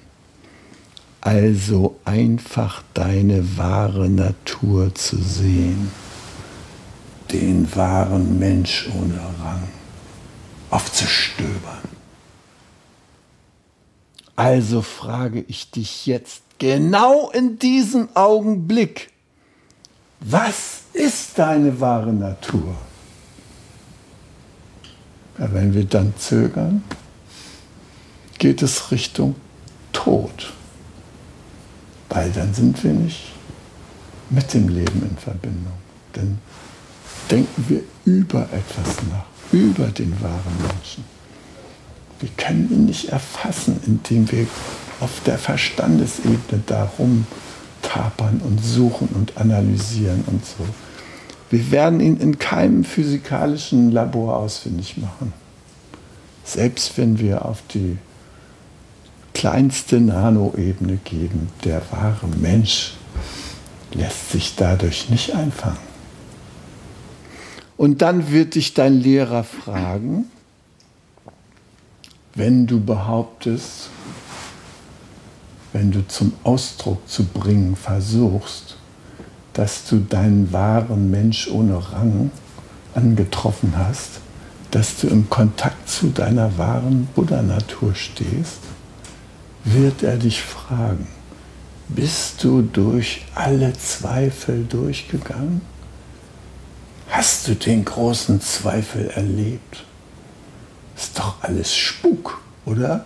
Also 1.22 1.98
einfach 2.04 2.82
deine 2.92 3.56
wahre 3.56 4.10
Natur 4.10 4.94
zu 4.94 5.16
sehen, 5.16 5.90
den 7.32 7.74
wahren 7.74 8.38
Mensch 8.38 8.86
ohne 8.94 9.18
Rang 9.42 9.66
aufzustöbern. 10.68 11.88
Also 14.36 14.82
frage 14.82 15.42
ich 15.48 15.70
dich 15.70 16.04
jetzt 16.04 16.42
genau 16.58 17.30
in 17.30 17.58
diesem 17.58 18.14
Augenblick, 18.14 19.10
was 20.20 20.82
ist 20.92 21.38
deine 21.38 21.80
wahre 21.80 22.12
Natur? 22.12 22.76
Ja, 25.38 25.52
wenn 25.52 25.74
wir 25.74 25.84
dann 25.84 26.14
zögern, 26.18 26.84
geht 28.38 28.62
es 28.62 28.90
Richtung 28.90 29.34
Tod. 29.92 30.52
Weil 32.08 32.30
dann 32.30 32.54
sind 32.54 32.82
wir 32.84 32.92
nicht 32.92 33.32
mit 34.30 34.52
dem 34.54 34.68
Leben 34.68 35.02
in 35.02 35.16
Verbindung. 35.16 35.72
Dann 36.12 36.38
denken 37.30 37.64
wir 37.68 37.80
über 38.04 38.42
etwas 38.52 38.96
nach, 39.10 39.24
über 39.52 39.86
den 39.86 40.12
wahren 40.20 40.56
Menschen. 40.60 41.04
Wir 42.20 42.28
können 42.36 42.70
ihn 42.70 42.84
nicht 42.86 43.08
erfassen, 43.08 43.80
indem 43.86 44.30
wir 44.30 44.46
auf 45.00 45.20
der 45.26 45.38
Verstandesebene 45.38 46.62
darum 46.66 47.26
tapern 47.82 48.40
und 48.44 48.64
suchen 48.64 49.08
und 49.08 49.36
analysieren 49.36 50.22
und 50.26 50.44
so. 50.44 50.64
Wir 51.50 51.70
werden 51.70 52.00
ihn 52.00 52.16
in 52.18 52.38
keinem 52.38 52.84
physikalischen 52.84 53.92
Labor 53.92 54.36
ausfindig 54.36 54.96
machen. 54.96 55.32
Selbst 56.44 56.96
wenn 56.98 57.18
wir 57.18 57.44
auf 57.44 57.62
die 57.72 57.98
kleinste 59.34 60.00
Nanoebene 60.00 60.98
gehen, 61.04 61.48
der 61.64 61.82
wahre 61.90 62.28
Mensch 62.40 62.94
lässt 63.92 64.30
sich 64.30 64.54
dadurch 64.56 65.10
nicht 65.10 65.34
einfangen. 65.34 65.94
Und 67.76 68.02
dann 68.02 68.30
wird 68.30 68.54
dich 68.54 68.74
dein 68.74 68.94
Lehrer 68.94 69.44
fragen, 69.44 70.26
wenn 72.34 72.66
du 72.66 72.80
behauptest, 72.80 73.90
wenn 75.72 75.90
du 75.90 76.06
zum 76.06 76.32
Ausdruck 76.44 77.08
zu 77.08 77.24
bringen 77.24 77.76
versuchst, 77.76 78.76
dass 79.54 79.86
du 79.86 79.98
deinen 80.00 80.52
wahren 80.52 81.10
Mensch 81.10 81.48
ohne 81.48 81.76
Rang 81.92 82.30
angetroffen 82.94 83.74
hast, 83.76 84.20
dass 84.70 84.98
du 85.00 85.06
im 85.06 85.30
Kontakt 85.30 85.88
zu 85.88 86.08
deiner 86.08 86.58
wahren 86.58 87.08
Buddha-Natur 87.14 87.94
stehst, 87.94 88.58
wird 89.64 90.02
er 90.02 90.16
dich 90.16 90.42
fragen, 90.42 91.06
bist 91.88 92.42
du 92.42 92.62
durch 92.62 93.24
alle 93.34 93.72
Zweifel 93.74 94.64
durchgegangen? 94.64 95.60
Hast 97.08 97.46
du 97.46 97.54
den 97.54 97.84
großen 97.84 98.40
Zweifel 98.40 99.08
erlebt? 99.10 99.84
Ist 100.96 101.18
doch 101.18 101.36
alles 101.42 101.74
Spuk, 101.74 102.40
oder? 102.64 103.04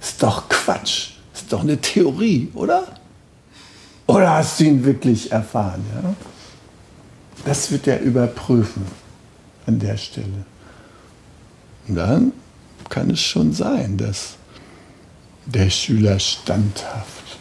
Ist 0.00 0.22
doch 0.22 0.48
Quatsch, 0.48 1.10
ist 1.34 1.52
doch 1.52 1.60
eine 1.60 1.78
Theorie, 1.78 2.50
oder? 2.54 2.86
Oder 4.10 4.30
hast 4.34 4.58
du 4.58 4.64
ihn 4.64 4.84
wirklich 4.84 5.30
erfahren? 5.30 5.84
Ja? 5.94 6.14
Das 7.44 7.70
wird 7.70 7.86
er 7.86 8.00
überprüfen 8.00 8.84
an 9.66 9.78
der 9.78 9.96
Stelle. 9.96 10.44
Und 11.86 11.94
dann 11.94 12.32
kann 12.88 13.10
es 13.10 13.20
schon 13.20 13.52
sein, 13.52 13.96
dass 13.96 14.36
der 15.46 15.70
Schüler 15.70 16.18
standhaft 16.18 17.38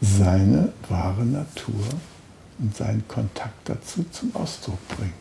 seine 0.00 0.72
wahre 0.88 1.24
Natur 1.24 1.84
und 2.58 2.76
seinen 2.76 3.06
Kontakt 3.08 3.68
dazu 3.68 4.04
zum 4.10 4.34
Ausdruck 4.34 4.78
bringt. 4.88 5.12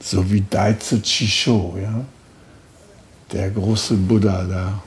So 0.00 0.30
wie 0.30 0.42
Daizu 0.42 1.00
Chisho, 1.00 1.76
ja? 1.80 2.04
der 3.32 3.50
große 3.50 3.94
Buddha 3.94 4.44
da 4.44 4.82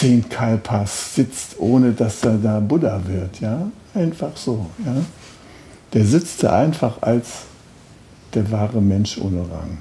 zehn 0.00 0.26
Kalpas 0.30 1.14
sitzt, 1.14 1.58
ohne 1.58 1.92
dass 1.92 2.24
er 2.24 2.38
da 2.38 2.58
Buddha 2.58 3.00
wird. 3.06 3.38
Ja? 3.40 3.70
Einfach 3.94 4.34
so. 4.34 4.66
Ja? 4.84 4.96
Der 5.92 6.06
sitzt 6.06 6.42
da 6.42 6.58
einfach 6.58 7.02
als 7.02 7.42
der 8.32 8.50
wahre 8.50 8.80
Mensch 8.80 9.18
ohne 9.18 9.40
Rang. 9.40 9.76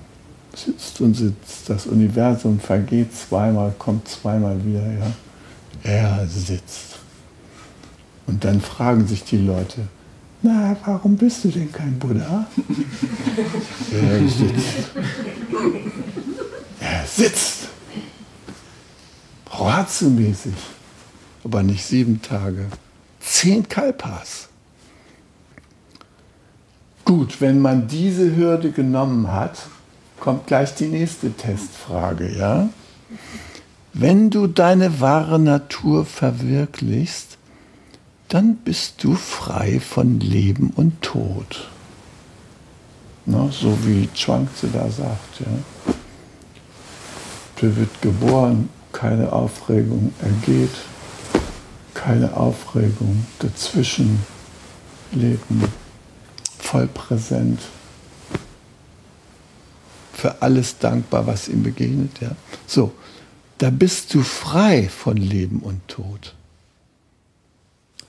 Sitzt 0.53 0.99
und 0.99 1.13
sitzt. 1.13 1.69
Das 1.69 1.88
Universum 1.88 2.60
vergeht 2.60 3.15
zweimal, 3.15 3.73
kommt 3.77 4.10
zweimal 4.10 4.58
wieder. 4.65 4.82
Ja? 4.91 5.12
Er 5.84 6.27
sitzt. 6.27 6.97
Und 8.27 8.43
dann 8.43 8.60
fragen 8.60 9.08
sich 9.08 9.23
die 9.23 9.38
Leute, 9.38 9.88
na, 10.41 10.75
warum 10.86 11.15
bist 11.15 11.45
du 11.45 11.49
denn 11.49 11.71
kein 11.71 11.97
Buddha? 11.97 12.45
er 13.91 14.27
sitzt. 14.27 14.91
Er 16.79 17.05
sitzt. 17.05 17.69
Ratsu-mäßig, 19.60 20.54
aber 21.43 21.63
nicht 21.63 21.86
sieben 21.86 22.22
Tage. 22.22 22.67
Zehn 23.19 23.67
Kalpas. 23.67 24.48
Gut, 27.06 27.41
wenn 27.41 27.60
man 27.60 27.88
diese 27.88 28.36
Hürde 28.36 28.72
genommen 28.72 29.32
hat, 29.32 29.67
kommt 30.19 30.48
gleich 30.48 30.76
die 30.76 30.88
nächste 30.88 31.32
Testfrage, 31.32 32.38
ja? 32.38 32.69
Wenn 33.93 34.30
du 34.30 34.48
deine 34.48 35.02
wahre 35.02 35.39
Natur 35.39 36.06
verwirklichst, 36.06 37.38
dann 38.28 38.58
bist 38.58 39.04
du 39.04 39.15
frei 39.15 39.80
von 39.80 40.19
Leben 40.19 40.72
und 40.76 41.02
Tod. 41.02 41.67
Na, 43.26 43.50
so 43.52 43.78
wie 43.86 44.08
Chuangzi 44.13 44.67
da 44.72 44.89
sagt. 44.89 45.39
Ja. 45.39 45.93
Du 47.58 47.76
wird 47.76 48.02
geboren, 48.02 48.69
keine 48.91 49.34
Aufregung 49.34 50.13
ergeht, 50.21 50.75
keine 51.93 52.36
Aufregung 52.36 53.25
dazwischen, 53.39 54.23
Leben 55.12 55.63
voll 56.60 56.88
präsent, 56.88 57.60
für 60.13 60.41
alles 60.41 60.78
dankbar, 60.78 61.25
was 61.28 61.47
ihm 61.47 61.63
begegnet. 61.63 62.19
Ja. 62.19 62.36
So, 62.67 62.93
da 63.58 63.69
bist 63.69 64.13
du 64.13 64.21
frei 64.21 64.88
von 64.89 65.17
Leben 65.17 65.60
und 65.60 65.88
Tod. 65.88 66.36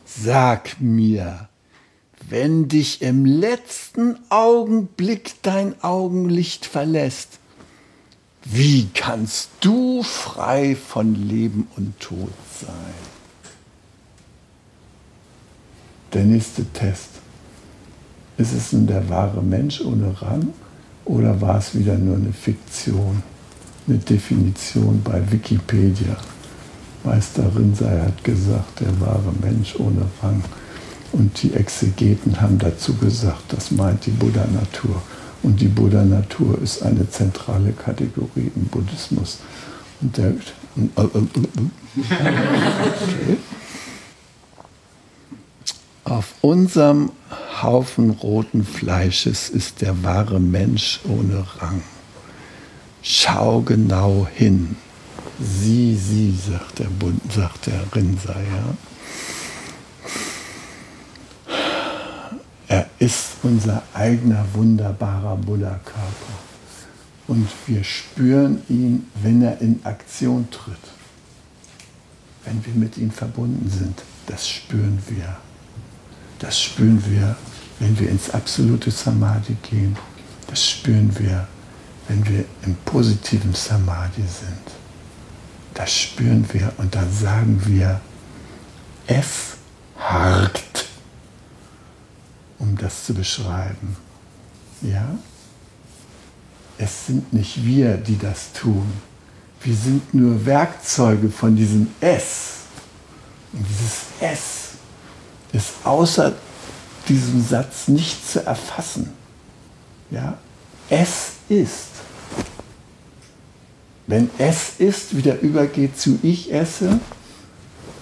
Sag 0.04 0.80
mir, 0.80 1.48
wenn 2.28 2.68
dich 2.68 3.02
im 3.02 3.24
letzten 3.24 4.16
Augenblick 4.28 5.42
dein 5.42 5.82
Augenlicht 5.82 6.66
verlässt, 6.66 7.39
wie 8.44 8.88
kannst 8.94 9.50
du 9.60 10.02
frei 10.02 10.74
von 10.76 11.14
Leben 11.14 11.68
und 11.76 11.98
Tod 12.00 12.32
sein? 12.60 12.94
Der 16.12 16.24
nächste 16.24 16.64
Test. 16.72 17.10
Ist 18.38 18.52
es 18.54 18.72
nun 18.72 18.86
der 18.86 19.08
wahre 19.08 19.42
Mensch 19.42 19.82
ohne 19.82 20.20
Rang 20.22 20.48
oder 21.04 21.40
war 21.40 21.58
es 21.58 21.74
wieder 21.74 21.96
nur 21.98 22.16
eine 22.16 22.32
Fiktion, 22.32 23.22
eine 23.86 23.98
Definition 23.98 25.02
bei 25.02 25.20
Wikipedia? 25.30 26.16
Meister 27.04 27.54
Rinsei 27.54 28.00
hat 28.00 28.24
gesagt, 28.24 28.80
der 28.80 29.00
wahre 29.00 29.32
Mensch 29.42 29.74
ohne 29.78 30.06
Rang. 30.22 30.42
Und 31.12 31.42
die 31.42 31.52
Exegeten 31.54 32.40
haben 32.40 32.58
dazu 32.58 32.94
gesagt, 32.94 33.52
das 33.52 33.70
meint 33.70 34.06
die 34.06 34.10
Buddha-Natur. 34.10 35.02
Und 35.42 35.60
die 35.60 35.68
Buddha-Natur 35.68 36.60
ist 36.62 36.82
eine 36.82 37.08
zentrale 37.08 37.72
Kategorie 37.72 38.50
im 38.54 38.64
Buddhismus. 38.66 39.38
Und 40.00 40.16
der, 40.16 40.34
okay. 40.86 40.96
Auf 46.04 46.34
unserem 46.40 47.12
Haufen 47.62 48.10
roten 48.10 48.64
Fleisches 48.64 49.48
ist 49.48 49.80
der 49.80 50.02
wahre 50.02 50.40
Mensch 50.40 51.00
ohne 51.04 51.44
Rang. 51.58 51.82
Schau 53.02 53.60
genau 53.60 54.26
hin. 54.34 54.76
Sie, 55.38 55.96
sie, 55.96 56.34
sagt 56.34 56.80
der, 56.80 56.86
Bund, 56.86 57.20
sagt 57.32 57.66
der 57.66 57.80
Rinser, 57.94 58.36
ja. 58.36 58.74
Er 62.70 62.86
ist 63.00 63.30
unser 63.42 63.82
eigener 63.94 64.46
wunderbarer 64.52 65.36
Buddha-Körper. 65.38 66.32
Und 67.26 67.48
wir 67.66 67.82
spüren 67.82 68.62
ihn, 68.68 69.10
wenn 69.20 69.42
er 69.42 69.60
in 69.60 69.80
Aktion 69.82 70.48
tritt. 70.52 70.76
Wenn 72.44 72.64
wir 72.64 72.74
mit 72.74 72.96
ihm 72.96 73.10
verbunden 73.10 73.68
sind, 73.68 74.00
das 74.26 74.48
spüren 74.48 75.02
wir. 75.08 75.36
Das 76.38 76.60
spüren 76.60 77.02
wir, 77.08 77.34
wenn 77.80 77.98
wir 77.98 78.08
ins 78.08 78.30
absolute 78.30 78.92
Samadhi 78.92 79.56
gehen. 79.68 79.96
Das 80.46 80.64
spüren 80.64 81.10
wir, 81.18 81.48
wenn 82.06 82.24
wir 82.28 82.44
im 82.64 82.76
positiven 82.84 83.52
Samadhi 83.52 84.22
sind. 84.22 84.76
Das 85.74 85.92
spüren 85.92 86.46
wir 86.52 86.72
und 86.78 86.94
dann 86.94 87.12
sagen 87.12 87.60
wir, 87.66 88.00
es 89.08 89.56
hart 89.98 90.62
um 92.60 92.76
das 92.76 93.06
zu 93.06 93.14
beschreiben. 93.14 93.96
Ja? 94.82 95.18
Es 96.78 97.06
sind 97.06 97.32
nicht 97.32 97.64
wir, 97.64 97.96
die 97.96 98.16
das 98.16 98.52
tun. 98.52 98.92
Wir 99.62 99.74
sind 99.74 100.14
nur 100.14 100.46
Werkzeuge 100.46 101.28
von 101.28 101.56
diesem 101.56 101.88
S. 102.00 102.60
Und 103.52 103.66
dieses 103.68 104.04
S 104.20 104.68
ist 105.52 105.72
außer 105.84 106.34
diesem 107.08 107.44
Satz 107.44 107.88
nicht 107.88 108.26
zu 108.30 108.46
erfassen. 108.46 109.12
Ja? 110.10 110.38
Es 110.88 111.32
ist. 111.48 111.88
Wenn 114.06 114.30
es 114.38 114.74
ist, 114.78 115.16
wieder 115.16 115.40
übergeht 115.40 115.98
zu 115.98 116.18
ich 116.22 116.52
esse, 116.52 116.98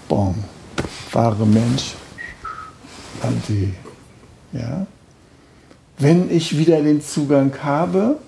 bom, 0.09 0.34
wahre 1.12 1.46
Mensch, 1.46 1.94
ade. 3.20 3.74
Ja? 4.53 4.86
Wenn 5.99 6.30
ich 6.30 6.57
wieder 6.57 6.80
den 6.80 7.03
Zugang 7.03 7.53
habe, 7.62 8.18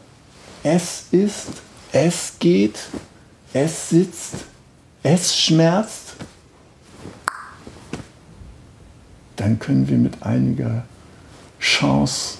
es 0.63 1.05
ist, 1.13 1.49
es 1.93 2.35
geht, 2.39 2.79
es 3.53 3.91
sitzt, 3.91 4.35
es 5.03 5.37
schmerzt, 5.37 6.17
dann 9.37 9.59
können 9.59 9.89
wir 9.89 9.97
mit 9.97 10.23
einiger 10.23 10.85
Chance 11.59 12.39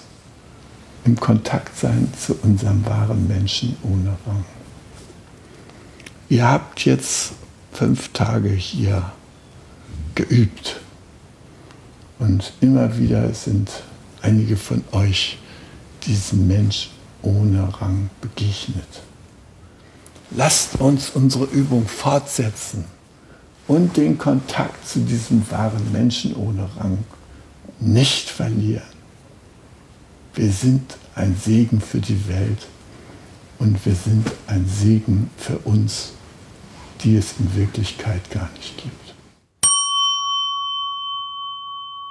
im 1.05 1.19
Kontakt 1.19 1.77
sein 1.77 2.11
zu 2.19 2.37
unserem 2.43 2.85
wahren 2.85 3.27
Menschen 3.27 3.75
ohne 3.83 4.15
Rang. 4.27 4.45
Ihr 6.29 6.47
habt 6.47 6.85
jetzt 6.85 7.33
fünf 7.73 8.09
Tage 8.09 8.49
hier 8.49 9.11
geübt. 10.15 10.79
Und 12.21 12.53
immer 12.61 12.99
wieder 12.99 13.33
sind 13.33 13.71
einige 14.21 14.55
von 14.55 14.83
euch 14.91 15.39
diesem 16.03 16.47
Mensch 16.47 16.91
ohne 17.23 17.67
Rang 17.81 18.11
begegnet. 18.21 19.01
Lasst 20.29 20.79
uns 20.79 21.09
unsere 21.09 21.45
Übung 21.45 21.87
fortsetzen 21.87 22.85
und 23.67 23.97
den 23.97 24.19
Kontakt 24.19 24.87
zu 24.87 24.99
diesem 24.99 25.49
wahren 25.49 25.91
Menschen 25.91 26.35
ohne 26.35 26.69
Rang 26.77 26.99
nicht 27.79 28.29
verlieren. 28.29 28.83
Wir 30.35 30.51
sind 30.51 30.97
ein 31.15 31.35
Segen 31.43 31.81
für 31.81 32.01
die 32.01 32.27
Welt 32.27 32.67
und 33.57 33.83
wir 33.83 33.95
sind 33.95 34.31
ein 34.45 34.69
Segen 34.69 35.31
für 35.37 35.57
uns, 35.57 36.13
die 37.03 37.15
es 37.15 37.33
in 37.39 37.55
Wirklichkeit 37.55 38.29
gar 38.29 38.49
nicht 38.57 38.77
gibt. 38.77 39.10